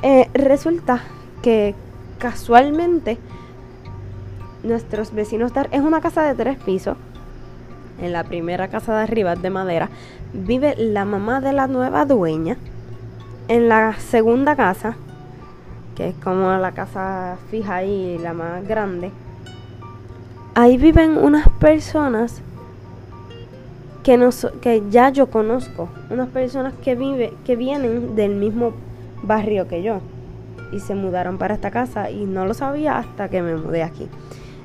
Eh, 0.04 0.30
resulta 0.34 1.02
que 1.42 1.74
casualmente 2.20 3.18
nuestros 4.64 5.14
vecinos 5.14 5.52
es 5.72 5.82
una 5.82 6.02
casa 6.02 6.24
de 6.24 6.36
tres 6.36 6.58
pisos 6.64 6.98
en 8.00 8.14
la 8.14 8.24
primera 8.24 8.68
casa 8.68 8.96
de 8.96 9.04
arriba 9.04 9.36
de 9.36 9.50
madera, 9.50 9.90
vive 10.34 10.75
la 10.78 11.06
mamá 11.06 11.42
de 11.42 11.54
la 11.54 11.68
nueva 11.68 12.06
dueña. 12.06 12.58
En 13.48 13.70
la 13.70 13.94
segunda 14.00 14.56
casa, 14.56 14.96
que 15.96 16.10
es 16.10 16.16
como 16.16 16.50
la 16.58 16.72
casa 16.72 17.38
fija 17.50 17.84
y 17.84 18.18
la 18.18 18.34
más 18.34 18.68
grande, 18.68 19.12
ahí 20.56 20.78
viven 20.78 21.18
unas 21.18 21.48
personas 21.60 22.42
que, 24.04 24.84
ya 24.90 25.10
yo 25.10 25.28
conozco, 25.28 25.90
unas 26.10 26.30
personas 26.30 26.74
que, 26.84 27.34
que 27.44 27.56
vienen 27.56 28.16
del 28.16 28.36
mismo 28.36 28.74
barrio 29.24 29.68
que 29.68 29.82
yo 29.82 30.00
y 30.72 30.80
se 30.80 30.94
mudaron 30.94 31.38
para 31.38 31.56
esta 31.56 31.72
casa 31.72 32.12
y 32.12 32.25
no 32.25 32.46
lo 32.46 32.54
sabía 32.54 32.98
hasta 32.98 33.30
que 33.30 33.42
me 33.42 33.56
mudé 33.56 33.84
aquí. 33.84 34.08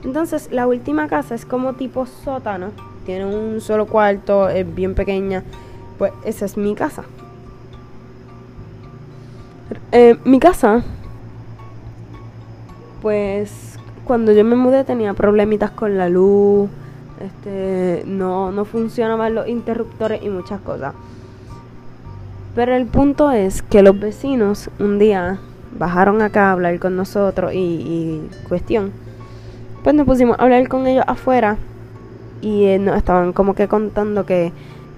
Entonces 0.05 0.51
la 0.51 0.67
última 0.67 1.09
casa 1.09 1.35
es 1.35 1.45
como 1.45 1.75
tipo 1.75 2.07
sótano 2.07 2.71
tiene 3.05 3.25
un 3.25 3.61
solo 3.61 3.87
cuarto, 3.87 4.49
es 4.49 4.75
bien 4.75 4.95
pequeña, 4.95 5.43
pues 5.99 6.13
esa 6.25 6.45
es 6.45 6.57
mi 6.57 6.75
casa. 6.75 7.05
Eh, 9.93 10.17
mi 10.25 10.39
casa, 10.39 10.83
pues 13.03 13.79
cuando 14.05 14.33
yo 14.33 14.45
me 14.45 14.57
mudé 14.57 14.85
tenía 14.85 15.15
problemitas 15.15 15.71
con 15.71 15.97
la 15.97 16.09
luz, 16.09 16.69
este, 17.21 18.03
no, 18.07 18.51
no 18.51 18.65
funcionaban 18.65 19.35
los 19.35 19.49
interruptores 19.49 20.23
y 20.23 20.29
muchas 20.29 20.61
cosas. 20.61 20.95
Pero 22.55 22.75
el 22.75 22.87
punto 22.87 23.31
es 23.31 23.63
que 23.63 23.83
los 23.83 23.99
vecinos 23.99 24.71
un 24.79 24.99
día 24.99 25.39
bajaron 25.79 26.23
acá 26.23 26.49
a 26.49 26.53
hablar 26.53 26.79
con 26.79 26.97
nosotros 26.97 27.53
y, 27.53 27.59
y 27.59 28.31
cuestión. 28.49 28.93
Pues 29.85 29.95
nos 29.95 30.07
pusimos 30.07 30.39
a 30.39 30.43
hablar 30.43 30.69
con 30.69 30.87
ellos 30.87 31.05
afuera 31.07 31.57
y 32.41 32.65
eh, 32.65 32.81
estaban 32.97 33.33
como 33.33 33.55
que 33.55 33.69
contando 33.69 34.27
que, 34.27 34.53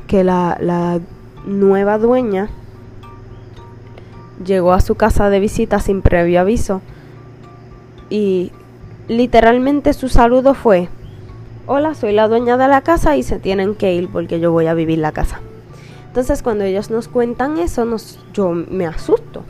que 0.07 0.25
la, 0.25 0.57
la 0.61 1.01
nueva 1.45 1.99
dueña 1.99 2.49
llegó 4.45 4.73
a 4.73 4.81
su 4.81 4.95
casa 4.95 5.31
de 5.31 5.41
visita 5.41 5.81
sin 5.81 6.03
previo 6.03 6.41
aviso. 6.41 6.81
Y 8.11 8.53
literalmente 9.09 9.93
su 9.93 10.09
saludo 10.09 10.55
fue 10.55 10.89
hola 11.67 11.95
soy 11.95 12.13
la 12.13 12.29
dueña 12.29 12.57
de 12.57 12.69
la 12.69 12.81
casa 12.81 13.17
y 13.17 13.23
se 13.23 13.39
tienen 13.39 13.75
que 13.75 13.95
ir 13.95 14.09
porque 14.09 14.41
yo 14.41 14.53
voy 14.53 14.67
a 14.67 14.75
vivir 14.75 14.99
la 14.99 15.13
casa 15.13 15.41
entonces 16.07 16.43
cuando 16.43 16.65
ellos 16.65 16.91
nos 16.91 17.09
cuentan 17.09 17.59
eso 17.59 17.85
nos 17.85 18.19
yo 18.33 18.51
me 18.51 18.87
asusto 18.87 19.43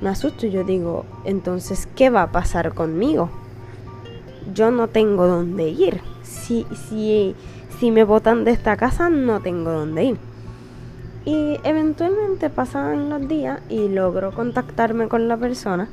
me 0.00 0.10
asusto 0.10 0.46
y 0.46 0.50
yo 0.50 0.64
digo 0.64 1.04
entonces 1.24 1.88
qué 1.96 2.10
va 2.10 2.22
a 2.22 2.32
pasar 2.32 2.72
conmigo 2.74 3.30
yo 4.52 4.70
no 4.70 4.88
tengo 4.88 5.26
dónde 5.26 5.68
ir 5.68 6.00
si, 6.24 6.66
si, 6.88 7.36
si 7.78 7.90
me 7.90 8.02
botan 8.02 8.44
de 8.44 8.50
esta 8.50 8.76
casa 8.76 9.08
no 9.08 9.40
tengo 9.40 9.70
dónde 9.70 10.04
ir. 10.04 10.18
Y 11.24 11.58
eventualmente 11.64 12.50
pasan 12.50 13.08
los 13.08 13.28
días 13.28 13.60
y 13.68 13.88
logro 13.88 14.32
contactarme 14.32 15.08
con 15.08 15.28
la 15.28 15.36
persona. 15.36 15.88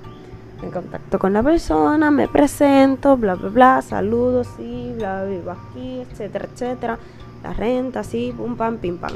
Me 0.62 0.70
contacto 0.70 1.20
con 1.20 1.34
la 1.34 1.42
persona, 1.42 2.12
me 2.12 2.28
presento, 2.28 3.18
bla, 3.18 3.36
bla, 3.36 3.50
bla, 3.50 3.82
saludos, 3.82 4.48
sí, 4.58 4.94
bla, 4.98 5.24
vivo 5.24 5.52
aquí, 5.52 6.02
etcétera, 6.02 6.48
etcétera. 6.54 7.00
La 7.44 7.54
renta, 7.54 8.04
sí, 8.04 8.34
pum, 8.36 8.56
pam, 8.56 8.78
pim, 8.78 8.98
pam. 8.98 9.14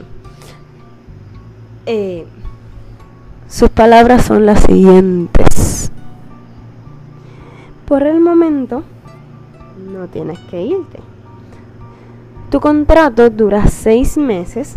Eh, 1.85 2.25
sus 3.47 3.69
palabras 3.69 4.25
son 4.25 4.45
las 4.45 4.61
siguientes. 4.61 5.91
Por 7.85 8.03
el 8.03 8.19
momento, 8.19 8.83
no 9.91 10.07
tienes 10.07 10.39
que 10.49 10.63
irte. 10.63 10.99
Tu 12.49 12.59
contrato 12.59 13.29
dura 13.29 13.67
seis 13.67 14.17
meses. 14.17 14.75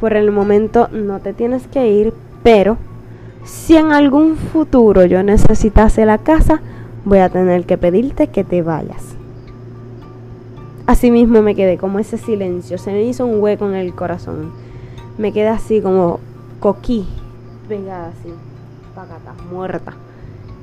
Por 0.00 0.12
el 0.12 0.30
momento 0.30 0.88
no 0.92 1.20
te 1.20 1.32
tienes 1.32 1.66
que 1.66 1.90
ir, 1.90 2.12
pero 2.42 2.76
si 3.44 3.76
en 3.76 3.92
algún 3.92 4.36
futuro 4.36 5.04
yo 5.06 5.22
necesitase 5.22 6.04
la 6.04 6.18
casa, 6.18 6.60
voy 7.04 7.18
a 7.18 7.30
tener 7.30 7.64
que 7.64 7.78
pedirte 7.78 8.28
que 8.28 8.44
te 8.44 8.62
vayas. 8.62 9.16
Asimismo 10.86 11.42
me 11.42 11.54
quedé 11.54 11.78
como 11.78 11.98
ese 11.98 12.18
silencio, 12.18 12.78
se 12.78 12.92
me 12.92 13.02
hizo 13.02 13.24
un 13.24 13.40
hueco 13.40 13.66
en 13.66 13.74
el 13.74 13.94
corazón. 13.94 14.52
Me 15.16 15.32
quedé 15.32 15.48
así 15.48 15.80
como 15.80 16.20
coquí, 16.60 17.06
pegada 17.68 18.08
así, 18.08 18.32
pagata, 18.94 19.34
muerta. 19.50 19.94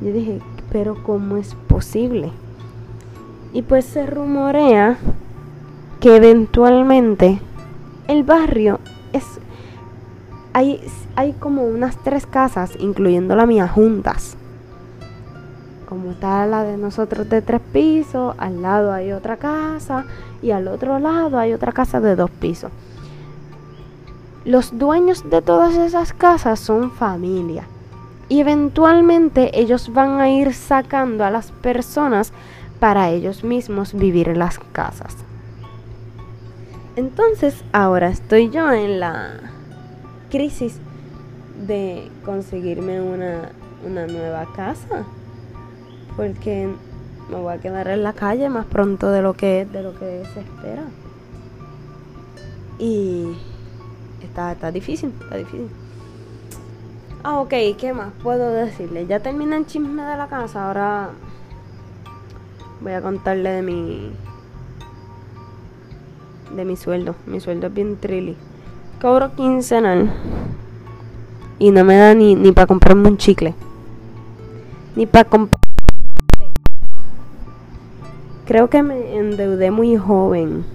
Yo 0.02 0.14
dije, 0.14 0.40
pero 0.72 1.02
¿cómo 1.04 1.38
es 1.38 1.56
posible? 1.68 2.32
Y 3.54 3.64
pues 3.64 3.86
se 3.86 4.06
rumorea 4.06 4.98
que 6.04 6.18
eventualmente 6.18 7.40
el 8.10 8.24
barrio 8.24 8.82
es 9.14 9.24
hay, 10.52 10.82
hay 11.16 11.32
como 11.32 11.64
unas 11.64 11.96
tres 12.04 12.26
casas, 12.26 12.74
incluyendo 12.78 13.38
la 13.38 13.46
mía, 13.46 13.70
juntas. 13.70 14.36
Como 15.88 16.12
está 16.12 16.46
la 16.46 16.66
de 16.66 16.76
nosotros 16.76 17.30
de 17.30 17.42
tres 17.42 17.62
pisos, 17.72 18.36
al 18.38 18.62
lado 18.62 18.92
hay 18.92 19.14
otra 19.14 19.38
casa 19.38 20.04
y 20.42 20.52
al 20.52 20.68
otro 20.68 21.00
lado 21.00 21.40
hay 21.40 21.54
otra 21.54 21.72
casa 21.72 22.02
de 22.02 22.18
dos 22.18 22.30
pisos. 22.32 22.70
Los 24.44 24.78
dueños 24.78 25.30
de 25.30 25.42
todas 25.42 25.78
esas 25.78 26.12
casas 26.12 26.60
son 26.60 26.92
familia. 26.92 27.64
Y 28.28 28.42
eventualmente 28.42 29.58
ellos 29.58 29.94
van 29.94 30.20
a 30.20 30.30
ir 30.30 30.54
sacando 30.54 31.24
a 31.24 31.32
las 31.32 31.52
personas 31.52 32.34
para 32.82 33.10
ellos 33.10 33.46
mismos 33.46 33.94
vivir 33.94 34.28
en 34.28 34.40
las 34.40 34.60
casas. 34.74 35.16
Entonces 36.96 37.64
ahora 37.72 38.10
estoy 38.10 38.50
yo 38.50 38.72
en 38.72 39.00
la 39.00 39.40
crisis 40.30 40.78
de 41.66 42.12
conseguirme 42.24 43.02
una, 43.02 43.50
una 43.86 44.06
nueva 44.08 44.48
casa. 44.56 45.04
Porque 46.16 46.70
me 47.30 47.38
voy 47.38 47.54
a 47.54 47.58
quedar 47.58 47.88
en 47.88 48.04
la 48.04 48.14
calle 48.14 48.50
más 48.50 48.66
pronto 48.66 49.10
de 49.10 49.22
lo 49.22 49.34
que, 49.34 49.66
de 49.66 49.82
lo 49.82 49.98
que 49.98 50.24
se 50.34 50.42
espera. 50.42 50.84
Y 52.78 53.36
está, 54.22 54.52
está 54.52 54.72
difícil, 54.72 55.14
está 55.22 55.38
difícil. 55.38 55.70
Ah, 57.24 57.40
ok, 57.40 57.54
¿qué 57.78 57.94
más 57.94 58.12
puedo 58.22 58.52
decirle? 58.52 59.08
Ya 59.08 59.20
terminé 59.22 59.56
el 59.56 59.66
chisme 59.66 60.04
de 60.04 60.18
la 60.18 60.28
casa, 60.28 60.68
ahora 60.68 61.10
voy 62.82 62.92
a 62.92 63.02
contarle 63.02 63.50
de 63.50 63.62
mi 63.62 64.12
de 66.56 66.66
mi 66.66 66.76
sueldo. 66.76 67.16
Mi 67.26 67.40
sueldo 67.40 67.68
es 67.68 67.74
bien 67.74 67.98
trilly. 67.98 68.36
Cobro 69.02 69.36
quincenal 69.36 70.12
y 71.60 71.72
no 71.72 71.84
me 71.84 71.98
da 71.98 72.14
ni, 72.14 72.36
ni 72.36 72.52
para 72.52 72.68
comprarme 72.68 73.08
un 73.08 73.18
chicle. 73.18 73.54
Ni 74.96 75.06
para 75.06 75.30
comprar 75.30 75.64
Creo 78.46 78.70
que 78.70 78.84
me 78.84 79.16
endeudé 79.16 79.72
muy 79.72 79.96
joven. 79.96 80.66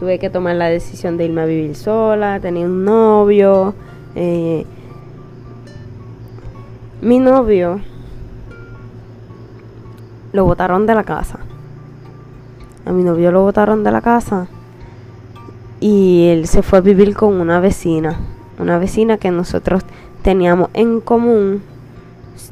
Tuve 0.00 0.18
que 0.18 0.30
tomar 0.30 0.56
la 0.56 0.66
decisión 0.66 1.16
de 1.16 1.26
irme 1.26 1.42
a 1.42 1.44
vivir 1.44 1.76
sola, 1.76 2.40
tenía 2.40 2.66
un 2.66 2.84
novio. 2.84 3.74
Eh, 4.16 4.66
mi 7.00 7.20
novio 7.20 7.80
lo 10.32 10.44
botaron 10.44 10.86
de 10.86 10.94
la 10.96 11.04
casa. 11.04 11.38
A 12.90 12.92
mi 12.92 13.04
novio 13.04 13.30
lo 13.30 13.42
botaron 13.42 13.84
de 13.84 13.92
la 13.92 14.00
casa 14.00 14.48
y 15.78 16.26
él 16.26 16.48
se 16.48 16.60
fue 16.60 16.80
a 16.80 16.82
vivir 16.82 17.14
con 17.14 17.40
una 17.40 17.60
vecina. 17.60 18.18
Una 18.58 18.78
vecina 18.78 19.16
que 19.16 19.30
nosotros 19.30 19.84
teníamos 20.24 20.70
en 20.74 21.00
común 21.00 21.62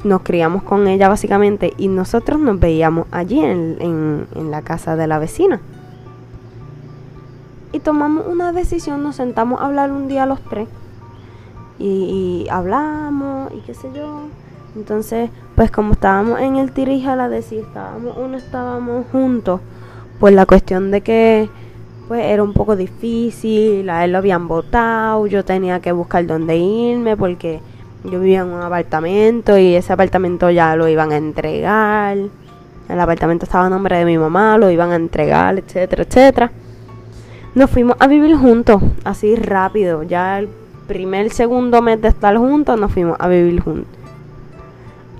nos 0.05 0.21
criamos 0.21 0.63
con 0.63 0.87
ella 0.87 1.09
básicamente 1.09 1.73
y 1.77 1.89
nosotros 1.89 2.39
nos 2.39 2.57
veíamos 2.57 3.07
allí 3.11 3.43
en, 3.43 4.27
la 4.49 4.61
casa 4.61 4.95
de 4.95 5.07
la 5.07 5.19
vecina. 5.19 5.59
Y 7.73 7.79
tomamos 7.79 8.25
una 8.25 8.53
decisión, 8.53 9.03
nos 9.03 9.17
sentamos 9.17 9.59
a 9.59 9.65
hablar 9.65 9.91
un 9.91 10.07
día 10.07 10.25
los 10.25 10.39
tres 10.43 10.69
y, 11.79 12.47
hablamos 12.49 13.51
y 13.51 13.59
qué 13.59 13.73
sé 13.73 13.89
yo. 13.93 14.21
Entonces, 14.77 15.31
pues 15.57 15.69
como 15.69 15.91
estábamos 15.91 16.39
en 16.39 16.55
el 16.55 16.71
tirijala 16.71 17.27
de 17.27 17.41
si 17.41 17.57
estábamos 17.57 18.15
o 18.15 18.33
estábamos 18.33 19.05
juntos, 19.11 19.59
pues 20.19 20.33
la 20.33 20.45
cuestión 20.45 20.91
de 20.91 21.01
que 21.01 21.49
pues 22.07 22.25
era 22.25 22.41
un 22.41 22.53
poco 22.53 22.75
difícil, 22.75 23.89
a 23.89 24.03
él 24.03 24.11
lo 24.13 24.17
habían 24.17 24.47
votado, 24.47 25.27
yo 25.27 25.45
tenía 25.45 25.79
que 25.79 25.91
buscar 25.91 26.25
dónde 26.25 26.57
irme 26.57 27.15
porque 27.15 27.61
yo 28.03 28.19
vivía 28.19 28.41
en 28.41 28.47
un 28.47 28.61
apartamento 28.61 29.57
y 29.57 29.75
ese 29.75 29.93
apartamento 29.93 30.49
ya 30.49 30.75
lo 30.75 30.87
iban 30.87 31.11
a 31.11 31.17
entregar. 31.17 32.17
El 32.87 32.99
apartamento 32.99 33.45
estaba 33.45 33.67
a 33.67 33.69
nombre 33.69 33.97
de 33.97 34.05
mi 34.05 34.17
mamá, 34.17 34.57
lo 34.57 34.71
iban 34.71 34.91
a 34.91 34.95
entregar, 34.95 35.59
etcétera, 35.59 36.03
etcétera. 36.03 36.51
Nos 37.53 37.69
fuimos 37.69 37.95
a 37.99 38.07
vivir 38.07 38.35
juntos, 38.35 38.81
así 39.03 39.35
rápido. 39.35 40.01
Ya 40.01 40.39
el 40.39 40.49
primer, 40.87 41.29
segundo 41.29 41.83
mes 41.83 42.01
de 42.01 42.07
estar 42.07 42.35
juntos, 42.37 42.79
nos 42.79 42.91
fuimos 42.91 43.17
a 43.19 43.27
vivir 43.27 43.59
juntos. 43.61 43.93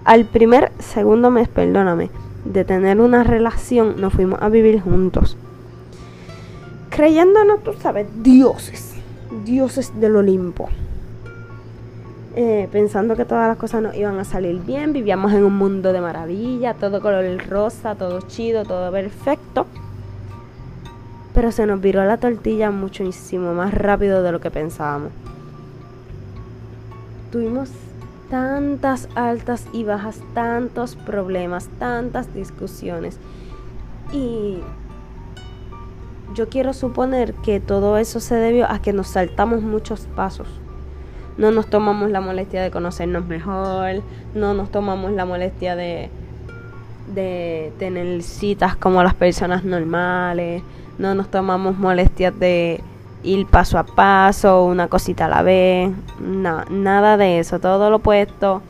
Al 0.06 0.26
primer, 0.26 0.72
segundo 0.80 1.30
mes, 1.30 1.48
perdóname, 1.48 2.10
de 2.46 2.66
tener 2.66 3.00
una 3.00 3.24
relación, 3.24 4.00
nos 4.00 4.14
fuimos 4.14 4.42
a 4.42 4.50
vivir 4.50 4.82
juntos. 4.82 5.38
Creyéndonos, 6.90 7.64
tú 7.64 7.74
sabes, 7.80 8.08
dioses, 8.22 8.96
dioses 9.46 10.00
del 10.00 10.16
Olimpo. 10.16 10.70
Eh, 12.36 12.70
pensando 12.72 13.16
que 13.16 13.26
todas 13.26 13.48
las 13.48 13.58
cosas 13.58 13.82
nos 13.82 13.96
iban 13.96 14.18
a 14.20 14.24
salir 14.24 14.60
bien, 14.62 14.94
vivíamos 14.94 15.34
en 15.34 15.44
un 15.44 15.58
mundo 15.58 15.92
de 15.92 16.00
maravilla, 16.00 16.74
todo 16.74 17.02
color 17.02 17.26
rosa, 17.48 17.96
todo 17.96 18.22
chido, 18.22 18.64
todo 18.64 18.92
perfecto. 18.92 19.66
Pero 21.34 21.52
se 21.52 21.66
nos 21.66 21.82
viró 21.82 22.06
la 22.06 22.18
tortilla 22.18 22.72
muchísimo 22.72 23.54
más 23.54 23.74
rápido 23.74 24.24
de 24.24 24.32
lo 24.32 24.40
que 24.40 24.52
pensábamos. 24.52 25.12
Tuvimos 27.32 27.70
tantas 28.30 29.10
altas 29.16 29.66
y 29.74 29.84
bajas, 29.84 30.22
tantos 30.34 30.96
problemas, 30.96 31.70
tantas 31.80 32.34
discusiones. 32.34 33.20
Y 34.12 34.60
yo 36.34 36.50
quiero 36.50 36.74
suponer 36.74 37.34
que 37.34 37.60
todo 37.60 37.98
eso 37.98 38.20
se 38.20 38.36
debió 38.36 38.70
a 38.70 38.80
que 38.80 38.94
nos 38.94 39.08
saltamos 39.08 39.62
muchos 39.62 40.02
pasos 40.16 40.48
no 41.40 41.52
nos 41.52 41.68
tomamos 41.68 42.12
la 42.12 42.20
molestia 42.20 42.62
de 42.62 42.70
conocernos 42.70 43.26
mejor, 43.26 44.04
no 44.36 44.54
nos 44.54 44.70
tomamos 44.70 45.14
la 45.14 45.24
molestia 45.24 45.78
de, 45.78 46.10
de 47.16 47.72
tener 47.80 48.22
citas 48.24 48.76
como 48.76 49.02
las 49.04 49.14
personas 49.14 49.64
normales, 49.64 50.62
no 50.98 51.16
nos 51.16 51.32
tomamos 51.32 51.78
molestias 51.78 52.38
de 52.38 52.82
ir 53.24 53.46
paso 53.48 53.78
a 53.78 53.84
paso, 53.84 54.66
una 54.66 54.88
cosita 54.88 55.26
a 55.26 55.30
la 55.30 55.42
vez, 55.42 55.92
nada 56.20 57.18
de 57.18 57.40
eso, 57.40 57.60
todo 57.60 57.90
lo 57.90 57.98
opuesto. 57.98 58.62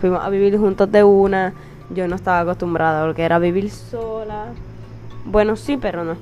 Fuimos 0.00 0.22
a 0.24 0.28
vivir 0.28 0.58
juntos 0.58 0.90
de 0.92 1.02
una, 1.02 1.54
yo 1.90 2.06
no 2.08 2.16
estaba 2.16 2.40
acostumbrada 2.40 3.02
a 3.02 3.06
lo 3.06 3.14
que 3.14 3.22
era 3.22 3.38
vivir 3.38 3.70
sola. 3.70 4.46
Bueno, 5.24 5.56
sí, 5.56 5.76
pero 5.76 6.04
no. 6.04 6.16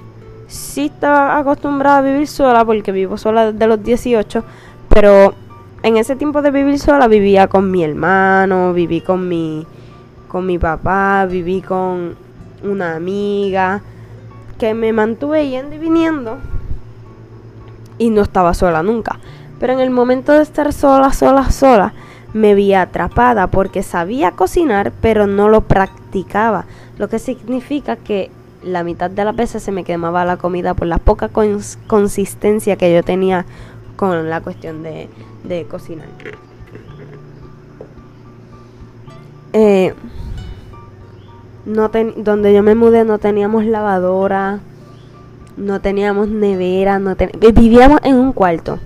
Sí 0.47 0.87
estaba 0.87 1.39
acostumbrada 1.39 1.99
a 1.99 2.03
vivir 2.03 2.29
sola 2.29 2.65
porque 2.65 2.93
vivo 2.93 3.17
sola 3.17 3.53
desde 3.53 3.67
los 3.67 3.83
18, 3.83 4.45
pero 4.89 5.35
en 5.83 5.97
ese 5.97 6.17
tiempo 6.17 6.43
de 6.43 6.51
vivir 6.51 6.79
sola 6.79 7.09
vivía 7.09 7.49
con 7.49 7.71
mi 7.71 7.83
hermano, 7.83 8.73
viví 8.73 9.01
con 9.01 9.29
mi, 9.29 9.67
con 10.29 10.47
mi 10.47 10.59
papá, 10.59 11.27
viví 11.27 11.61
con 11.61 12.17
una 12.63 12.95
amiga 12.95 13.83
que 14.59 14.75
me 14.75 14.93
mantuve 14.93 15.49
yendo 15.49 15.75
y 15.75 15.79
viniendo 15.79 16.39
y 17.99 18.11
no 18.11 18.23
estaba 18.23 18.55
sola 18.55 18.83
nunca. 18.83 19.19
Pero 19.61 19.73
en 19.73 19.81
el 19.81 19.91
momento 19.91 20.33
de 20.33 20.43
estar 20.43 20.73
sola, 20.73 21.13
sola, 21.13 21.51
sola, 21.51 21.95
me 22.33 22.55
vi 22.55 22.75
atrapada 22.75 23.47
porque 23.47 23.83
sabía 23.83 24.33
cocinar, 24.33 24.93
pero 25.01 25.27
no 25.27 25.49
lo 25.49 25.63
practicaba. 25.63 26.65
Lo 26.99 27.09
que 27.09 27.19
significa 27.19 27.97
que 27.97 28.31
la 28.63 28.83
mitad 28.83 29.11
de 29.11 29.25
las 29.25 29.37
veces 29.37 29.63
se 29.63 29.73
me 29.73 29.85
quemaba 29.85 30.25
la 30.25 30.37
comida 30.37 30.75
por 30.75 30.87
la 30.87 30.99
poca 30.99 31.31
consistencia 31.87 32.77
que 32.77 32.93
yo 32.93 33.03
tenía 33.03 33.45
con 33.97 34.29
la 34.29 34.41
cuestión 34.41 34.83
de, 34.83 35.09
de 35.45 35.65
cocinar. 35.65 36.09
Eh, 39.53 39.95
no 41.65 41.89
donde 42.17 42.53
yo 42.53 42.63
me 42.63 42.75
mudé 42.75 43.05
no 43.05 43.19
teníamos 43.19 43.65
lavadora, 43.65 44.59
no 45.57 45.81
teníamos 45.81 46.29
nevera, 46.29 46.99
no 46.99 47.15
vivíamos 47.55 48.01
en 48.03 48.17
un 48.17 48.33
cuarto. 48.33 48.79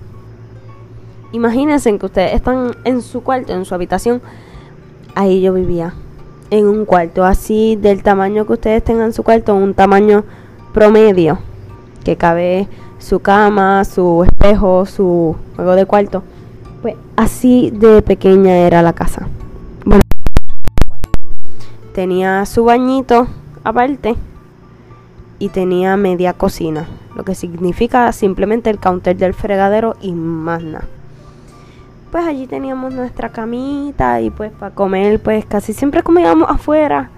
Imagínense 1.31 1.95
que 1.97 2.05
ustedes 2.05 2.33
están 2.33 2.71
en 2.83 3.01
su 3.01 3.21
cuarto, 3.21 3.53
en 3.53 3.65
su 3.65 3.75
habitación. 3.75 4.21
Ahí 5.15 5.41
yo 5.41 5.53
vivía. 5.53 5.93
En 6.49 6.67
un 6.67 6.85
cuarto 6.85 7.23
así 7.23 7.75
del 7.75 8.01
tamaño 8.01 8.45
que 8.45 8.53
ustedes 8.53 8.83
tengan 8.83 9.07
en 9.07 9.13
su 9.13 9.23
cuarto, 9.23 9.55
un 9.55 9.73
tamaño 9.73 10.23
promedio. 10.73 11.39
Que 12.03 12.15
cabe 12.15 12.67
su 12.97 13.19
cama, 13.19 13.85
su 13.85 14.23
espejo, 14.23 14.85
su 14.85 15.35
juego 15.55 15.75
de 15.75 15.85
cuarto. 15.85 16.23
Pues 16.81 16.95
así 17.15 17.71
de 17.71 18.01
pequeña 18.01 18.57
era 18.57 18.81
la 18.81 18.93
casa. 18.93 19.27
Bueno, 19.85 20.01
tenía 21.93 22.45
su 22.45 22.63
bañito 22.63 23.27
aparte 23.63 24.15
y 25.39 25.49
tenía 25.49 25.95
media 25.97 26.33
cocina, 26.33 26.87
lo 27.15 27.23
que 27.23 27.33
significa 27.33 28.11
simplemente 28.11 28.69
el 28.69 28.77
counter 28.77 29.15
del 29.15 29.33
fregadero 29.33 29.95
y 30.01 30.11
más 30.11 30.61
nada. 30.61 30.85
Pues 32.11 32.25
allí 32.25 32.47
teníamos 32.47 32.93
nuestra 32.93 33.29
camita 33.29 34.19
y 34.19 34.29
pues 34.31 34.51
para 34.51 34.75
comer 34.75 35.21
pues 35.21 35.45
casi 35.45 35.73
siempre 35.73 36.03
comíamos 36.03 36.49
afuera. 36.49 37.09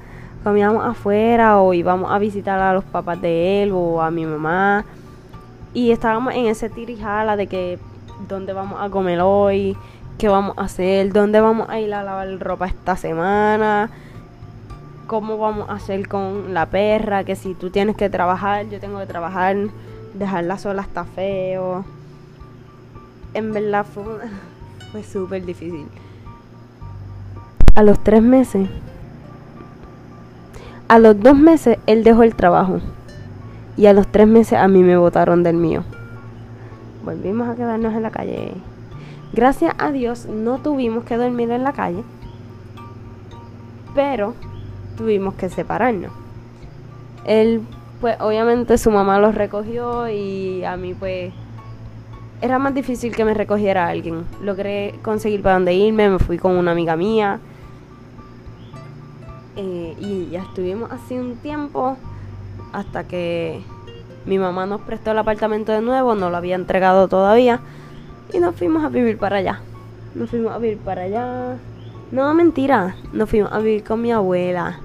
Comíamos 0.43 0.83
afuera 0.83 1.61
o 1.61 1.73
íbamos 1.73 2.11
a 2.11 2.19
visitar 2.19 2.59
a 2.59 2.73
los 2.73 2.83
papás 2.83 3.21
de 3.21 3.63
él 3.63 3.71
o 3.73 4.01
a 4.01 4.11
mi 4.11 4.25
mamá. 4.25 4.85
Y 5.73 5.91
estábamos 5.91 6.33
en 6.33 6.47
ese 6.47 6.69
tirijala 6.69 7.35
de 7.37 7.47
que 7.47 7.79
dónde 8.27 8.51
vamos 8.51 8.81
a 8.81 8.89
comer 8.89 9.21
hoy, 9.21 9.77
qué 10.17 10.27
vamos 10.27 10.57
a 10.57 10.63
hacer, 10.63 11.13
dónde 11.13 11.39
vamos 11.39 11.69
a 11.69 11.79
ir 11.79 11.93
a 11.93 12.03
lavar 12.03 12.27
ropa 12.39 12.67
esta 12.67 12.97
semana, 12.97 13.89
cómo 15.11 15.37
vamos 15.37 15.69
a 15.69 15.73
hacer 15.73 16.07
con 16.07 16.53
la 16.53 16.67
perra, 16.67 17.25
que 17.25 17.35
si 17.35 17.53
tú 17.53 17.69
tienes 17.69 17.97
que 17.97 18.09
trabajar, 18.09 18.69
yo 18.69 18.79
tengo 18.79 18.97
que 18.97 19.05
trabajar, 19.05 19.57
dejarla 20.13 20.57
sola 20.57 20.83
está 20.83 21.03
feo. 21.03 21.83
En 23.33 23.51
verdad 23.51 23.85
fue, 23.85 24.05
fue 24.93 25.03
súper 25.03 25.45
difícil. 25.45 25.85
A 27.75 27.83
los 27.83 28.01
tres 28.01 28.21
meses, 28.21 28.69
a 30.87 30.97
los 30.97 31.19
dos 31.19 31.37
meses 31.37 31.77
él 31.87 32.05
dejó 32.05 32.23
el 32.23 32.33
trabajo. 32.33 32.79
Y 33.75 33.87
a 33.87 33.93
los 33.93 34.07
tres 34.07 34.29
meses 34.29 34.59
a 34.59 34.69
mí 34.69 34.81
me 34.81 34.95
botaron 34.95 35.43
del 35.43 35.57
mío. 35.57 35.83
Volvimos 37.03 37.49
a 37.49 37.55
quedarnos 37.57 37.93
en 37.95 38.03
la 38.03 38.11
calle. 38.11 38.53
Gracias 39.33 39.75
a 39.77 39.91
Dios 39.91 40.27
no 40.27 40.59
tuvimos 40.59 41.03
que 41.03 41.17
dormir 41.17 41.51
en 41.51 41.65
la 41.65 41.73
calle. 41.73 42.01
Pero 43.93 44.35
tuvimos 44.97 45.35
que 45.35 45.49
separarnos. 45.49 46.11
Él, 47.25 47.61
pues 47.99 48.19
obviamente 48.19 48.77
su 48.77 48.91
mamá 48.91 49.19
los 49.19 49.35
recogió 49.35 50.09
y 50.09 50.63
a 50.63 50.75
mí 50.77 50.93
pues 50.93 51.33
era 52.41 52.57
más 52.57 52.73
difícil 52.73 53.15
que 53.15 53.23
me 53.23 53.33
recogiera 53.33 53.87
alguien. 53.87 54.25
Logré 54.41 54.95
conseguir 55.03 55.41
para 55.41 55.55
dónde 55.55 55.73
irme, 55.73 56.09
me 56.09 56.19
fui 56.19 56.37
con 56.37 56.57
una 56.57 56.71
amiga 56.71 56.95
mía. 56.95 57.39
Eh, 59.55 59.95
y 59.99 60.29
ya 60.31 60.41
estuvimos 60.41 60.91
así 60.91 61.17
un 61.17 61.35
tiempo 61.35 61.97
hasta 62.71 63.03
que 63.03 63.61
mi 64.25 64.39
mamá 64.39 64.65
nos 64.65 64.81
prestó 64.81 65.11
el 65.11 65.17
apartamento 65.17 65.71
de 65.71 65.81
nuevo, 65.81 66.15
no 66.15 66.29
lo 66.29 66.37
había 66.37 66.55
entregado 66.55 67.07
todavía 67.07 67.59
y 68.33 68.39
nos 68.39 68.55
fuimos 68.55 68.83
a 68.83 68.89
vivir 68.89 69.17
para 69.17 69.37
allá. 69.37 69.61
Nos 70.15 70.29
fuimos 70.29 70.53
a 70.53 70.57
vivir 70.57 70.77
para 70.79 71.03
allá. 71.03 71.57
No, 72.11 72.33
mentira, 72.33 72.97
nos 73.13 73.29
fuimos 73.29 73.53
a 73.53 73.59
vivir 73.59 73.85
con 73.85 74.01
mi 74.01 74.11
abuela. 74.11 74.79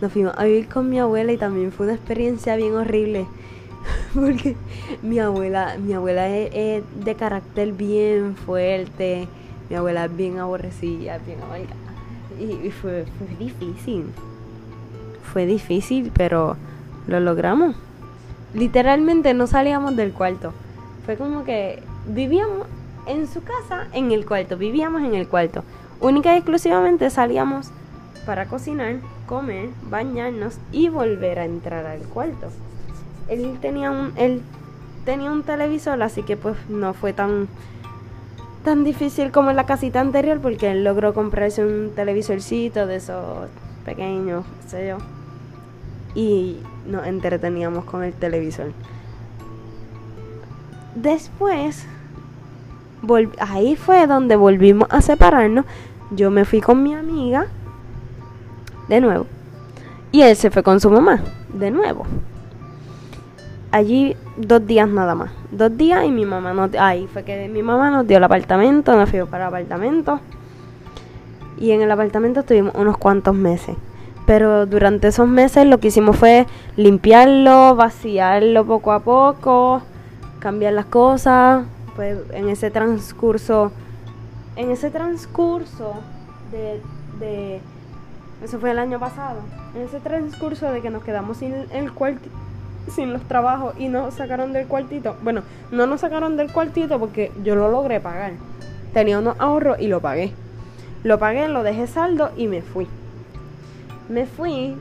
Nos 0.00 0.10
fuimos 0.10 0.32
a 0.38 0.44
vivir 0.44 0.68
con 0.68 0.88
mi 0.88 0.98
abuela 0.98 1.30
y 1.30 1.36
también 1.36 1.70
fue 1.70 1.84
una 1.84 1.94
experiencia 1.94 2.56
bien 2.56 2.74
horrible 2.74 3.26
porque 4.14 4.56
mi 5.02 5.18
abuela, 5.18 5.76
mi 5.78 5.92
abuela 5.92 6.28
es, 6.30 6.82
de 7.04 7.14
carácter 7.14 7.72
bien 7.72 8.36
fuerte, 8.36 9.28
mi 9.68 9.76
abuela 9.76 10.06
es 10.06 10.16
bien 10.16 10.38
aborrecida, 10.38 11.18
bien 11.18 11.42
amarga. 11.42 11.74
Y, 12.40 12.70
fue, 12.70 13.04
fue 13.18 13.36
difícil. 13.38 14.06
Fue 15.30 15.44
difícil, 15.44 16.10
pero 16.14 16.56
lo 17.06 17.20
logramos. 17.20 17.76
Literalmente 18.54 19.34
no 19.34 19.46
salíamos 19.46 19.94
del 19.94 20.12
cuarto. 20.12 20.54
Fue 21.04 21.16
como 21.16 21.44
que 21.44 21.82
vivíamos 22.06 22.66
en 23.06 23.26
su 23.26 23.42
casa, 23.42 23.88
en 23.92 24.10
el 24.10 24.24
cuarto, 24.24 24.56
vivíamos 24.56 25.02
en 25.02 25.14
el 25.14 25.28
cuarto. 25.28 25.64
Única 26.02 26.34
y 26.34 26.36
exclusivamente 26.36 27.08
salíamos 27.08 27.70
para 28.26 28.46
cocinar, 28.46 28.96
comer, 29.26 29.70
bañarnos 29.88 30.58
y 30.70 30.90
volver 30.90 31.38
a 31.38 31.46
entrar 31.46 31.86
al 31.86 32.00
cuarto 32.00 32.50
él 33.28 33.58
tenía 33.60 33.90
un, 33.90 34.12
él 34.16 34.42
tenía 35.04 35.30
un 35.30 35.42
televisor, 35.42 36.02
así 36.02 36.22
que 36.22 36.36
pues 36.36 36.56
no 36.68 36.94
fue 36.94 37.12
tan 37.12 37.48
tan 38.64 38.84
difícil 38.84 39.32
como 39.32 39.50
en 39.50 39.56
la 39.56 39.66
casita 39.66 40.00
anterior 40.00 40.38
porque 40.40 40.70
él 40.70 40.84
logró 40.84 41.14
comprarse 41.14 41.64
un 41.64 41.90
televisorcito 41.96 42.86
de 42.86 42.96
esos 42.96 43.48
pequeños, 43.84 44.44
qué 44.62 44.68
sé 44.68 44.88
yo. 44.88 44.98
Y 46.14 46.58
nos 46.86 47.04
entreteníamos 47.06 47.84
con 47.84 48.04
el 48.04 48.12
televisor. 48.12 48.70
Después, 50.94 51.86
ahí 53.40 53.74
fue 53.74 54.06
donde 54.06 54.36
volvimos 54.36 54.86
a 54.92 55.00
separarnos. 55.00 55.64
Yo 56.14 56.30
me 56.30 56.44
fui 56.44 56.60
con 56.60 56.82
mi 56.82 56.94
amiga, 56.94 57.46
de 58.88 59.00
nuevo. 59.00 59.26
Y 60.10 60.22
él 60.22 60.36
se 60.36 60.50
fue 60.50 60.62
con 60.62 60.80
su 60.80 60.90
mamá, 60.90 61.22
de 61.52 61.70
nuevo 61.70 62.06
allí 63.72 64.14
dos 64.36 64.64
días 64.64 64.88
nada 64.88 65.16
más. 65.16 65.32
Dos 65.50 65.76
días 65.76 66.04
y 66.04 66.10
mi 66.10 66.24
mamá 66.24 66.52
nos... 66.52 66.70
Ahí 66.78 67.08
fue 67.12 67.24
que 67.24 67.48
mi 67.48 67.62
mamá 67.62 67.90
nos 67.90 68.06
dio 68.06 68.18
el 68.18 68.24
apartamento, 68.24 68.94
nos 68.94 69.10
fuimos 69.10 69.28
para 69.28 69.44
el 69.44 69.48
apartamento. 69.48 70.20
Y 71.58 71.72
en 71.72 71.82
el 71.82 71.90
apartamento 71.90 72.40
estuvimos 72.40 72.74
unos 72.76 72.96
cuantos 72.98 73.34
meses. 73.34 73.76
Pero 74.26 74.66
durante 74.66 75.08
esos 75.08 75.26
meses 75.26 75.66
lo 75.66 75.78
que 75.78 75.88
hicimos 75.88 76.16
fue 76.16 76.46
limpiarlo, 76.76 77.74
vaciarlo 77.74 78.64
poco 78.64 78.92
a 78.92 79.00
poco, 79.00 79.82
cambiar 80.38 80.74
las 80.74 80.86
cosas. 80.86 81.64
Pues 81.96 82.18
en 82.32 82.48
ese 82.48 82.70
transcurso, 82.70 83.72
en 84.56 84.70
ese 84.70 84.90
transcurso 84.90 85.94
de, 86.50 87.60
eso 88.42 88.58
fue 88.58 88.72
el 88.72 88.78
año 88.78 88.98
pasado, 88.98 89.40
en 89.74 89.82
ese 89.82 90.00
transcurso 90.00 90.70
de 90.70 90.82
que 90.82 90.90
nos 90.90 91.02
quedamos 91.04 91.38
sin 91.38 91.54
el 91.72 91.92
cuarto 91.92 92.28
sin 92.90 93.12
los 93.12 93.22
trabajos 93.22 93.74
y 93.78 93.86
nos 93.86 94.14
sacaron 94.14 94.52
del 94.52 94.66
cuartito. 94.66 95.14
Bueno, 95.22 95.42
no 95.70 95.86
nos 95.86 96.00
sacaron 96.00 96.36
del 96.36 96.50
cuartito 96.50 96.98
porque 96.98 97.30
yo 97.44 97.54
lo 97.54 97.70
logré 97.70 98.00
pagar. 98.00 98.32
Tenía 98.92 99.20
unos 99.20 99.36
ahorros 99.38 99.78
y 99.78 99.86
lo 99.86 100.00
pagué. 100.00 100.32
Lo 101.04 101.16
pagué, 101.20 101.46
lo 101.46 101.62
dejé 101.62 101.86
saldo 101.86 102.32
y 102.36 102.48
me 102.48 102.60
fui. 102.60 102.88
Me 104.08 104.26
fui, 104.26 104.76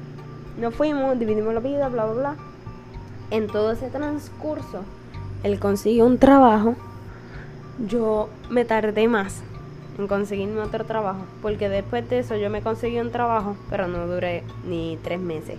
nos 0.59 0.73
fuimos, 0.73 1.17
dividimos 1.19 1.53
la 1.53 1.59
vida, 1.59 1.89
bla, 1.89 2.05
bla, 2.05 2.13
bla. 2.13 2.35
En 3.29 3.45
todo 3.45 3.71
ese 3.71 3.89
transcurso, 3.89 4.83
él 5.43 5.59
consiguió 5.59 6.07
un 6.07 6.17
trabajo. 6.17 6.75
Yo 7.87 8.29
me 8.49 8.65
tardé 8.65 9.07
más 9.07 9.43
en 9.97 10.07
conseguirme 10.07 10.61
otro 10.61 10.85
trabajo. 10.85 11.21
Porque 11.41 11.69
después 11.69 12.09
de 12.09 12.19
eso 12.19 12.35
yo 12.35 12.49
me 12.49 12.61
conseguí 12.61 12.99
un 12.99 13.11
trabajo, 13.11 13.55
pero 13.69 13.87
no 13.87 14.07
duré 14.07 14.43
ni 14.67 14.97
tres 15.03 15.19
meses. 15.19 15.57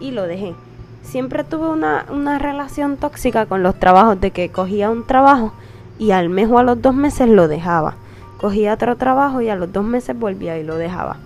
Y 0.00 0.10
lo 0.10 0.22
dejé 0.24 0.54
siempre 1.02 1.44
tuve 1.44 1.68
una, 1.68 2.06
una 2.10 2.38
relación 2.38 2.96
tóxica 2.96 3.46
con 3.46 3.62
los 3.62 3.78
trabajos, 3.78 4.20
de 4.20 4.30
que 4.30 4.48
cogía 4.48 4.90
un 4.90 5.06
trabajo 5.06 5.52
y 5.98 6.12
al 6.12 6.28
mes 6.28 6.48
o 6.50 6.58
a 6.58 6.62
los 6.62 6.80
dos 6.80 6.94
meses 6.94 7.28
lo 7.28 7.48
dejaba. 7.48 7.96
Cogía 8.40 8.74
otro 8.74 8.96
trabajo 8.96 9.40
y 9.40 9.48
a 9.48 9.56
los 9.56 9.72
dos 9.72 9.84
meses 9.84 10.18
volvía 10.18 10.58
y 10.58 10.64
lo 10.64 10.76
dejaba. 10.76 11.16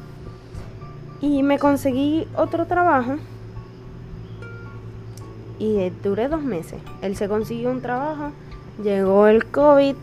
Y 1.20 1.42
me 1.42 1.58
conseguí 1.58 2.26
otro 2.36 2.66
trabajo 2.66 3.16
y 5.58 5.90
duré 6.02 6.28
dos 6.28 6.42
meses. 6.42 6.80
Él 7.00 7.16
se 7.16 7.28
consiguió 7.28 7.70
un 7.70 7.80
trabajo, 7.80 8.32
llegó 8.82 9.28
el 9.28 9.46
COVID, 9.46 9.94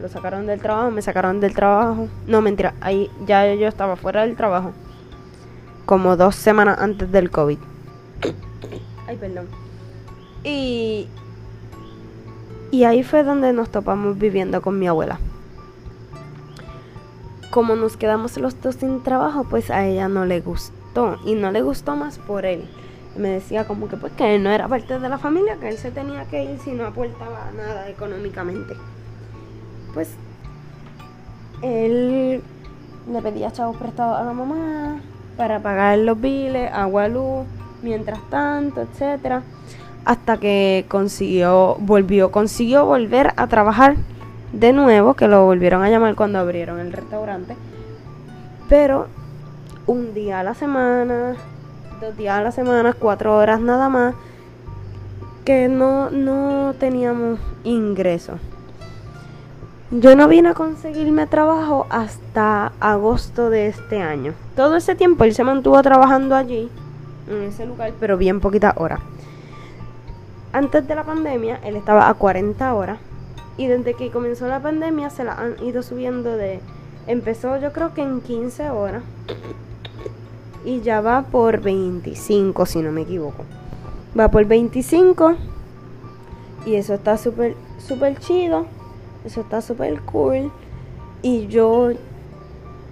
lo 0.00 0.08
sacaron 0.08 0.46
del 0.46 0.60
trabajo, 0.60 0.90
me 0.90 1.02
sacaron 1.02 1.40
del 1.40 1.54
trabajo. 1.54 2.08
No, 2.26 2.42
mentira, 2.42 2.74
ahí 2.80 3.10
ya 3.26 3.54
yo 3.54 3.66
estaba 3.66 3.96
fuera 3.96 4.22
del 4.22 4.36
trabajo. 4.36 4.72
Como 5.86 6.16
dos 6.16 6.36
semanas 6.36 6.78
antes 6.80 7.10
del 7.10 7.30
COVID. 7.30 7.58
Ay, 9.06 9.16
perdón. 9.16 9.46
Y, 10.44 11.08
y 12.70 12.84
ahí 12.84 13.02
fue 13.02 13.24
donde 13.24 13.52
nos 13.52 13.70
topamos 13.70 14.18
viviendo 14.18 14.60
con 14.60 14.78
mi 14.78 14.86
abuela. 14.86 15.18
Como 17.50 17.74
nos 17.76 17.96
quedamos 17.96 18.36
los 18.36 18.60
dos 18.60 18.74
sin 18.74 19.02
trabajo, 19.02 19.44
pues 19.48 19.70
a 19.70 19.86
ella 19.86 20.08
no 20.08 20.26
le 20.26 20.40
gustó. 20.40 21.16
Y 21.24 21.34
no 21.34 21.50
le 21.50 21.62
gustó 21.62 21.96
más 21.96 22.18
por 22.18 22.44
él. 22.44 22.68
Me 23.16 23.30
decía 23.30 23.66
como 23.66 23.88
que 23.88 23.96
pues 23.96 24.12
que 24.12 24.34
él 24.34 24.42
no 24.42 24.50
era 24.50 24.68
parte 24.68 24.98
de 24.98 25.08
la 25.08 25.18
familia, 25.18 25.56
que 25.56 25.68
él 25.68 25.78
se 25.78 25.90
tenía 25.90 26.26
que 26.26 26.44
ir 26.44 26.58
si 26.58 26.72
no 26.72 26.86
aportaba 26.86 27.50
nada 27.56 27.88
económicamente. 27.88 28.74
Pues 29.96 30.10
él 31.62 32.42
le 33.10 33.22
pedía 33.22 33.50
chavos 33.50 33.78
prestados 33.78 34.20
a 34.20 34.24
la 34.24 34.34
mamá 34.34 35.00
para 35.38 35.60
pagar 35.60 35.96
los 35.96 36.20
biles, 36.20 36.70
agua, 36.70 37.08
luz 37.08 37.46
mientras 37.82 38.20
tanto, 38.28 38.82
etcétera, 38.82 39.40
hasta 40.04 40.36
que 40.36 40.84
consiguió, 40.88 41.76
volvió, 41.78 42.30
consiguió 42.30 42.84
volver 42.84 43.32
a 43.38 43.46
trabajar 43.46 43.96
de 44.52 44.74
nuevo, 44.74 45.14
que 45.14 45.28
lo 45.28 45.46
volvieron 45.46 45.82
a 45.82 45.88
llamar 45.88 46.14
cuando 46.14 46.40
abrieron 46.40 46.78
el 46.78 46.92
restaurante, 46.92 47.56
pero 48.68 49.06
un 49.86 50.12
día 50.12 50.40
a 50.40 50.44
la 50.44 50.52
semana, 50.52 51.36
dos 52.02 52.14
días 52.18 52.38
a 52.38 52.42
la 52.42 52.52
semana, 52.52 52.92
cuatro 52.92 53.34
horas 53.34 53.62
nada 53.62 53.88
más, 53.88 54.14
que 55.46 55.68
no, 55.68 56.10
no 56.10 56.74
teníamos 56.78 57.40
ingresos. 57.64 58.38
Yo 59.92 60.16
no 60.16 60.26
vine 60.26 60.48
a 60.48 60.54
conseguirme 60.54 61.28
trabajo 61.28 61.86
hasta 61.90 62.72
agosto 62.80 63.50
de 63.50 63.68
este 63.68 64.02
año. 64.02 64.34
Todo 64.56 64.74
ese 64.74 64.96
tiempo 64.96 65.22
él 65.22 65.32
se 65.32 65.44
mantuvo 65.44 65.80
trabajando 65.80 66.34
allí 66.34 66.68
en 67.30 67.42
ese 67.44 67.66
lugar, 67.66 67.92
pero 68.00 68.16
bien 68.16 68.40
poquitas 68.40 68.74
horas. 68.76 68.98
Antes 70.52 70.88
de 70.88 70.94
la 70.96 71.04
pandemia, 71.04 71.60
él 71.62 71.76
estaba 71.76 72.08
a 72.08 72.14
40 72.14 72.74
horas. 72.74 72.98
Y 73.56 73.68
desde 73.68 73.94
que 73.94 74.10
comenzó 74.10 74.48
la 74.48 74.60
pandemia, 74.60 75.08
se 75.08 75.22
la 75.22 75.34
han 75.34 75.62
ido 75.62 75.84
subiendo 75.84 76.36
de. 76.36 76.58
Empezó, 77.06 77.56
yo 77.56 77.72
creo 77.72 77.94
que 77.94 78.02
en 78.02 78.20
15 78.22 78.70
horas. 78.70 79.04
Y 80.64 80.80
ya 80.80 81.00
va 81.00 81.22
por 81.22 81.60
25, 81.60 82.66
si 82.66 82.80
no 82.82 82.90
me 82.90 83.02
equivoco. 83.02 83.44
Va 84.18 84.32
por 84.32 84.46
25. 84.46 85.36
Y 86.66 86.74
eso 86.74 86.94
está 86.94 87.16
súper, 87.18 87.54
súper 87.78 88.18
chido. 88.18 88.66
Eso 89.26 89.42
está 89.42 89.60
súper 89.60 90.00
cool. 90.02 90.50
Y 91.20 91.48
yo 91.48 91.90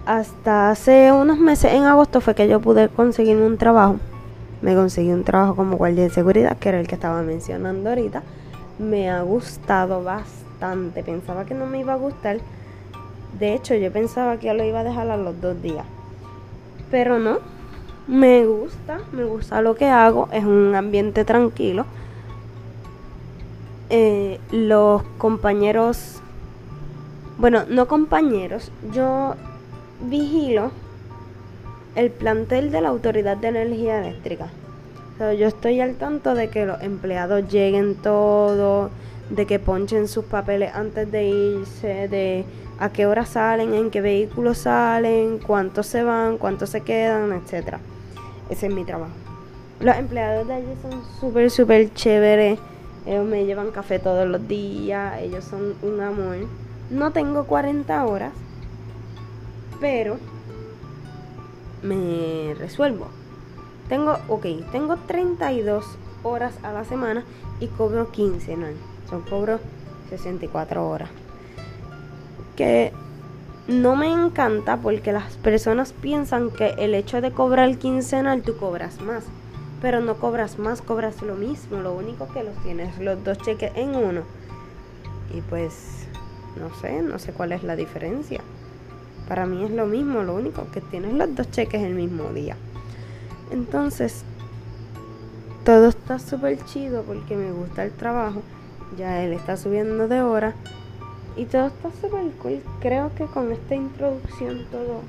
hasta 0.05 0.71
hace 0.71 1.11
unos 1.13 1.39
meses, 1.39 1.73
en 1.73 1.85
agosto, 1.85 2.21
fue 2.21 2.35
que 2.35 2.47
yo 2.49 2.61
pude 2.61 2.89
conseguirme 2.91 3.47
un 3.47 3.57
trabajo 3.57 3.99
me 4.65 4.75
conseguí 4.75 5.13
un 5.13 5.25
trabajo 5.25 5.57
como 5.57 5.77
guardia 5.77 6.05
de 6.05 6.11
seguridad, 6.11 6.57
que 6.57 6.71
era 6.71 6.81
el 6.81 6.89
que 6.89 6.95
estaba 6.95 7.21
mencionando 7.21 7.91
ahorita. 7.91 8.23
Me 8.79 9.11
ha 9.11 9.21
gustado 9.21 10.03
bastante. 10.03 11.03
Pensaba 11.03 11.45
que 11.45 11.53
no 11.53 11.67
me 11.67 11.81
iba 11.81 11.93
a 11.93 11.97
gustar. 11.97 12.39
De 13.39 13.53
hecho, 13.53 13.75
yo 13.75 13.93
pensaba 13.93 14.39
que 14.39 14.47
ya 14.47 14.55
lo 14.55 14.65
iba 14.65 14.81
a 14.81 14.85
dejar 14.85 15.11
a 15.11 15.19
los 15.19 15.39
dos 15.39 15.61
días. 15.61 15.85
Pero 16.91 17.19
no. 17.19 17.41
Me 18.09 18.47
gusta, 18.47 19.01
me 19.13 19.25
gusta 19.25 19.61
lo 19.61 19.75
que 19.75 19.87
hago, 19.87 20.31
es 20.33 20.45
un 20.45 20.75
ambiente 20.75 21.27
tranquilo. 21.27 21.85
Eh, 23.91 24.41
los 24.51 25.03
compañeros, 25.19 26.23
bueno, 27.39 27.65
no 27.69 27.87
compañeros, 27.89 28.71
yo 28.93 29.35
vigilo 30.01 30.71
el 31.95 32.11
plantel 32.11 32.71
de 32.71 32.81
la 32.81 32.89
Autoridad 32.89 33.37
de 33.37 33.49
Energía 33.49 34.01
Eléctrica. 34.01 34.49
yo 35.19 35.47
estoy 35.47 35.81
al 35.81 35.95
tanto 35.95 36.35
de 36.35 36.49
que 36.49 36.67
los 36.67 36.83
empleados 36.83 37.49
lleguen 37.49 37.95
todos, 37.95 38.91
de 39.31 39.47
que 39.47 39.59
ponchen 39.59 40.09
sus 40.09 40.25
papeles 40.25 40.75
antes 40.75 41.11
de 41.11 41.25
irse, 41.29 42.09
de 42.09 42.45
a 42.79 42.91
qué 42.91 43.07
hora 43.07 43.25
salen, 43.25 43.75
en 43.75 43.91
qué 43.91 44.01
vehículos 44.01 44.59
salen, 44.59 45.39
cuántos 45.39 45.87
se 45.87 46.03
van, 46.03 46.39
cuántos 46.39 46.71
se 46.71 46.81
quedan, 46.81 47.33
etcétera. 47.33 47.81
Ese 48.51 48.67
es 48.67 48.75
mi 48.75 48.85
trabajo. 48.85 49.13
Los 49.81 49.97
empleados 49.97 50.47
de 50.47 50.55
allí 50.55 50.75
son 50.83 51.03
súper, 51.21 51.51
súper 51.51 51.93
chéveres. 51.95 52.59
Ellos 53.07 53.27
me 53.27 53.45
llevan 53.45 53.71
café 53.71 53.99
todos 53.99 54.27
los 54.29 54.47
días. 54.47 55.21
Ellos 55.21 55.45
son 55.45 55.75
un 55.83 56.01
amor. 56.01 56.37
No 56.95 57.11
tengo 57.11 57.43
40 57.47 58.07
horas, 58.07 58.33
pero 59.81 60.17
me 61.83 62.55
resuelvo. 62.57 63.09
Tengo, 63.89 64.17
ok, 64.29 64.47
tengo 64.71 64.97
32 64.99 65.85
horas 66.23 66.55
a 66.63 66.73
la 66.73 66.85
semana 66.85 67.25
y 67.59 67.67
cobro 67.67 68.13
15, 68.13 68.57
¿no? 68.57 68.67
Son 69.11 69.23
cobro 69.23 69.59
64 70.09 70.89
horas. 70.89 71.09
Que 72.55 72.93
no 73.67 73.97
me 73.97 74.13
encanta 74.13 74.77
porque 74.77 75.13
las 75.13 75.35
personas 75.39 75.93
piensan 75.93 76.51
que 76.51 76.77
el 76.79 76.95
hecho 76.95 77.21
de 77.21 77.33
cobrar 77.33 77.77
quincenal 77.77 78.43
tú 78.43 78.57
cobras 78.57 79.01
más. 79.01 79.25
Pero 79.83 80.01
no 80.01 80.15
cobras 80.15 80.61
más, 80.61 80.81
cobras 80.81 81.23
lo 81.23 81.35
mismo. 81.35 81.81
Lo 81.81 81.93
único 81.93 82.29
que 82.29 82.45
los 82.45 82.55
tienes 82.63 82.97
los 83.01 83.25
dos 83.25 83.37
cheques 83.39 83.73
en 83.75 83.97
uno. 83.97 84.21
Y 85.35 85.41
pues, 85.41 86.04
no 86.57 86.75
sé, 86.81 87.03
no 87.03 87.19
sé 87.19 87.33
cuál 87.33 87.53
es 87.53 87.63
la 87.63 87.77
diferencia. 87.77 88.41
Para 89.29 89.47
mí 89.47 89.65
es 89.65 89.71
lo 89.71 89.87
mismo, 89.87 90.23
lo 90.23 90.35
único 90.35 90.67
que 90.71 90.81
tienes 90.81 91.15
los 91.15 91.35
dos 91.35 91.51
cheques 91.51 91.83
el 91.83 91.95
mismo 91.95 92.25
día. 92.33 92.57
Entonces, 93.51 94.25
todo 95.65 95.89
está 95.89 96.19
súper 96.19 96.63
chido 96.67 97.03
porque 97.05 97.37
me 97.37 97.51
gusta 97.53 97.85
el 97.85 97.93
trabajo. 97.93 98.43
Ya 98.99 99.23
él 99.23 99.33
está 99.33 99.57
subiendo 99.57 100.09
de 100.09 100.21
hora. 100.23 100.55
Y 101.37 101.47
todo 101.47 101.67
está 101.67 101.91
súper 102.01 102.31
cool. 102.43 102.61
Creo 102.81 103.11
que 103.15 103.25
con 103.25 103.51
esta 103.51 103.75
introducción 103.75 104.67
todo, 104.71 105.01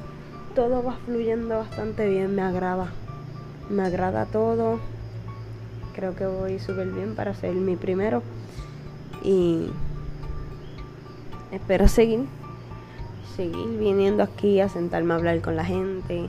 todo 0.55 0.83
va 0.83 0.93
fluyendo 1.05 1.57
bastante 1.57 2.07
bien. 2.07 2.35
Me 2.35 2.41
agrada. 2.41 2.87
Me 3.69 3.83
agrada 3.83 4.25
todo. 4.25 4.79
Creo 5.93 6.15
que 6.15 6.25
voy 6.25 6.59
súper 6.59 6.87
bien 6.87 7.15
para 7.15 7.33
ser 7.33 7.53
mi 7.53 7.75
primero. 7.75 8.23
Y 9.23 9.69
espero 11.51 11.87
seguir 11.87 12.25
seguir 13.35 13.77
viniendo 13.77 14.23
aquí 14.23 14.59
a 14.61 14.69
sentarme 14.69 15.13
a 15.13 15.17
hablar 15.17 15.41
con 15.41 15.55
la 15.55 15.65
gente, 15.65 16.27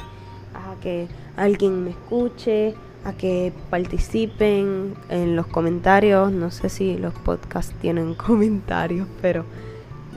a 0.55 0.81
que 0.81 1.09
alguien 1.37 1.85
me 1.85 1.91
escuche, 1.91 2.75
a 3.05 3.13
que 3.13 3.53
participen 3.71 4.95
en 5.09 5.37
los 5.37 5.47
comentarios. 5.47 6.33
No 6.33 6.51
sé 6.51 6.69
si 6.69 6.97
los 6.97 7.15
podcasts 7.15 7.75
tienen 7.81 8.15
comentarios, 8.27 9.07
pero 9.23 9.45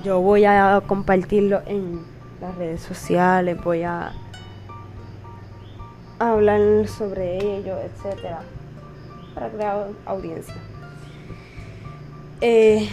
yo 0.04 0.20
voy 0.20 0.46
a 0.46 0.82
compartirlo 0.86 1.62
en 1.66 2.02
las 2.42 2.56
redes 2.56 2.82
sociales, 2.82 3.62
voy 3.64 3.84
a 3.84 4.14
hablar 6.18 6.88
sobre 6.88 7.38
ello, 7.38 7.78
etcétera, 7.78 8.42
para 9.36 9.50
crear 9.50 9.88
audiencia. 10.06 10.56
Eh, 12.42 12.88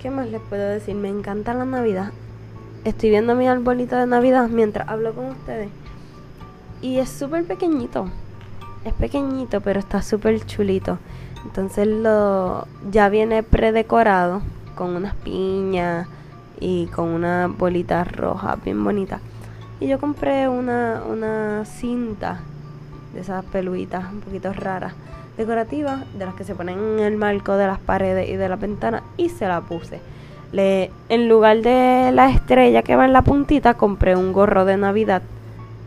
¿Qué 0.00 0.10
más 0.10 0.28
les 0.28 0.40
puedo 0.40 0.68
decir? 0.68 0.94
Me 0.94 1.08
encanta 1.08 1.54
la 1.54 1.64
Navidad 1.64 2.12
estoy 2.84 3.10
viendo 3.10 3.34
mi 3.34 3.46
arbolito 3.46 3.96
de 3.96 4.06
Navidad 4.06 4.48
mientras 4.48 4.88
hablo 4.88 5.14
con 5.14 5.26
ustedes. 5.26 5.68
Y 6.80 6.98
es 6.98 7.08
súper 7.08 7.44
pequeñito. 7.44 8.08
Es 8.84 8.94
pequeñito, 8.94 9.60
pero 9.60 9.80
está 9.80 10.02
súper 10.02 10.44
chulito. 10.46 10.98
Entonces 11.44 11.86
lo 11.86 12.66
ya 12.90 13.08
viene 13.08 13.42
predecorado 13.42 14.42
con 14.74 14.96
unas 14.96 15.14
piñas 15.16 16.08
y 16.58 16.86
con 16.86 17.08
una 17.08 17.48
bolita 17.48 18.04
roja 18.04 18.56
bien 18.56 18.82
bonita. 18.82 19.20
Y 19.78 19.88
yo 19.88 19.98
compré 19.98 20.48
una, 20.48 21.02
una 21.08 21.64
cinta 21.64 22.40
de 23.14 23.20
esas 23.20 23.44
peluitas 23.46 24.12
un 24.12 24.20
poquito 24.20 24.52
raras, 24.52 24.92
decorativas, 25.40 26.00
de 26.18 26.26
las 26.26 26.34
que 26.34 26.44
se 26.44 26.54
ponen 26.54 26.78
en 26.78 26.98
el 27.00 27.16
marco 27.16 27.56
de 27.56 27.66
las 27.66 27.78
paredes 27.78 28.28
y 28.28 28.36
de 28.36 28.46
la 28.46 28.56
ventana 28.56 29.02
y 29.16 29.30
se 29.30 29.48
la 29.48 29.62
puse. 29.62 29.98
Le, 30.52 30.90
en 31.08 31.30
lugar 31.30 31.62
de 31.62 32.10
la 32.12 32.28
estrella 32.28 32.82
que 32.82 32.94
va 32.94 33.06
en 33.06 33.14
la 33.14 33.22
puntita, 33.22 33.72
compré 33.72 34.16
un 34.16 34.34
gorro 34.34 34.66
de 34.66 34.76
Navidad 34.76 35.22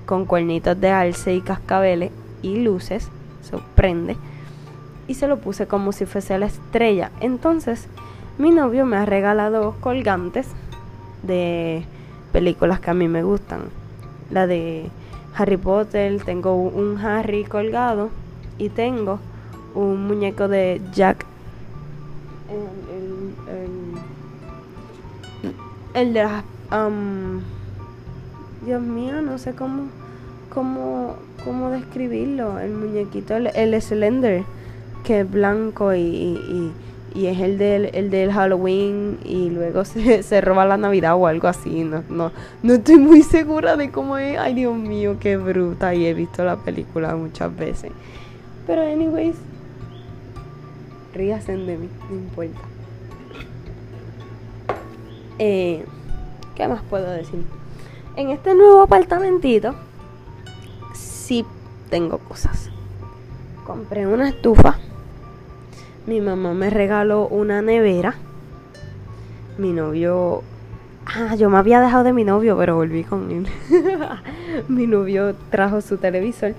con 0.08 0.26
cuernitos 0.26 0.82
de 0.82 0.90
alce 0.90 1.36
y 1.36 1.42
cascabeles 1.42 2.12
y 2.42 2.64
luces, 2.64 3.10
sorprende, 3.44 4.18
y 5.08 5.14
se 5.14 5.28
lo 5.28 5.38
puse 5.38 5.68
como 5.68 5.92
si 5.92 6.08
fuese 6.08 6.40
la 6.40 6.48
estrella. 6.48 7.12
Entonces, 7.20 7.88
mi 8.40 8.50
novio 8.50 8.88
me 8.88 8.98
ha 8.98 9.06
regalado 9.06 9.76
colgantes 9.82 10.48
de 11.22 11.86
películas 12.32 12.80
que 12.80 12.90
a 12.90 12.96
mí 12.96 13.08
me 13.08 13.22
gustan. 13.22 13.66
La 14.32 14.48
de 14.48 14.90
Harry 15.36 15.58
Potter, 15.58 16.24
tengo 16.24 16.56
un 16.56 16.98
Harry 16.98 17.44
colgado 17.44 18.10
y 18.58 18.70
tengo 18.70 19.20
un 19.76 20.08
muñeco 20.08 20.48
de 20.48 20.82
Jack 20.94 21.26
el 25.94 26.14
de 26.14 26.24
las... 26.24 26.44
Dios 28.66 28.82
mío, 28.82 29.22
no 29.22 29.38
sé 29.38 29.54
cómo, 29.54 29.88
cómo, 30.50 31.18
cómo 31.44 31.70
describirlo. 31.70 32.60
El 32.60 32.72
muñequito, 32.72 33.36
el, 33.36 33.82
Slender, 33.82 34.44
que 35.04 35.20
es 35.20 35.30
blanco 35.30 35.94
y, 35.94 36.72
y, 37.14 37.28
es 37.28 37.40
el 37.40 37.58
del, 37.58 37.90
el 37.94 38.10
del 38.10 38.32
Halloween 38.32 39.20
y 39.24 39.50
luego 39.50 39.86
se, 39.86 40.24
se, 40.24 40.42
roba 40.42 40.66
la 40.66 40.78
Navidad 40.78 41.16
o 41.16 41.28
algo 41.28 41.48
así. 41.48 41.84
No, 41.84 42.04
no, 42.10 42.32
no 42.64 42.74
estoy 42.74 42.98
muy 42.98 43.22
segura 43.22 43.76
de 43.76 43.92
cómo 43.92 44.18
es. 44.18 44.40
Ay, 44.40 44.54
Dios 44.54 44.76
mío, 44.76 45.18
qué 45.20 45.36
bruta. 45.38 45.94
Y 45.94 46.06
he 46.06 46.14
visto 46.14 46.44
la 46.46 46.56
película 46.56 47.16
muchas 47.16 47.56
veces. 47.56 47.92
Pero, 48.66 48.82
anyways, 48.82 49.36
ríasen 51.14 51.66
de 51.66 51.78
mí, 51.78 51.90
no 52.10 52.16
importa. 52.16 52.60
Eh, 55.40 55.86
¿Qué 56.56 56.68
más 56.68 56.82
puedo 56.84 57.10
decir? 57.10 57.44
En 58.16 58.30
este 58.30 58.54
nuevo 58.54 58.82
apartamentito 58.82 59.74
sí 60.94 61.46
tengo 61.90 62.20
cosas. 62.20 62.70
Compré 63.66 64.06
una 64.06 64.30
estufa. 64.30 64.78
Mi 66.06 66.22
mamá 66.22 66.54
me 66.54 66.70
regaló 66.70 67.28
una 67.28 67.62
nevera. 67.62 68.16
Mi 69.58 69.72
novio... 69.72 70.44
Ah, 71.06 71.36
yo 71.36 71.50
me 71.50 71.58
había 71.58 71.82
dejado 71.82 72.04
de 72.04 72.14
mi 72.14 72.24
novio, 72.24 72.58
pero 72.58 72.76
volví 72.76 73.04
con 73.04 73.32
él. 73.32 73.48
mi 74.68 74.88
novio 74.88 75.36
trajo 75.50 75.82
su 75.82 75.98
televisor. 75.98 76.54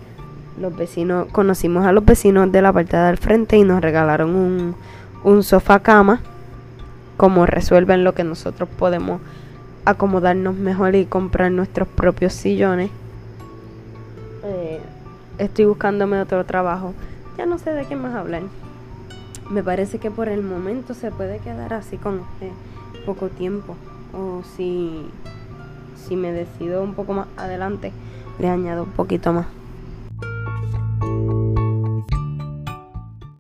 Los 0.59 0.77
vecinos, 0.77 1.27
conocimos 1.33 1.85
a 1.85 1.93
los 1.93 2.05
vecinos 2.05 2.51
de 2.53 2.63
la 2.63 2.73
parte 2.73 2.97
del 2.97 3.19
frente 3.19 3.57
y 3.57 3.65
nos 3.65 3.81
regalaron 3.81 4.75
un, 5.25 5.43
sofá 5.43 5.81
cama 5.81 6.21
cómo 7.17 7.47
resuelven 7.47 8.05
lo 8.05 8.15
que 8.15 8.25
nosotros 8.25 8.69
podemos 8.69 9.21
acomodarnos 9.85 10.55
mejor 10.55 10.95
y 10.95 11.07
comprar 11.07 11.51
nuestros 11.51 11.89
propios 11.89 12.33
sillones. 12.33 12.91
Eh, 14.45 14.81
estoy 15.39 15.65
buscándome 15.65 16.21
otro 16.21 16.45
trabajo. 16.45 16.95
Ya 17.37 17.47
no 17.47 17.59
sé 17.59 17.71
de 17.71 17.85
qué 17.87 17.97
más 17.97 18.15
hablar. 18.15 18.43
Me 19.51 19.63
parece 19.63 19.99
que 19.99 20.11
por 20.11 20.29
el 20.29 20.43
momento 20.43 20.95
se 20.95 21.11
puede 21.11 21.39
quedar 21.39 21.75
así 21.75 21.97
con 21.97 22.23
poco 23.05 23.29
tiempo. 23.29 23.77
O 24.13 24.43
si, 24.57 25.07
si 26.07 26.17
me 26.17 26.33
decido 26.33 26.83
un 26.83 26.95
poco 26.95 27.13
más 27.13 27.27
adelante, 27.37 27.93
le 28.39 28.49
añado 28.49 28.85
un 28.85 28.91
poquito 28.91 29.33
más. 29.33 29.47
you 31.03 31.44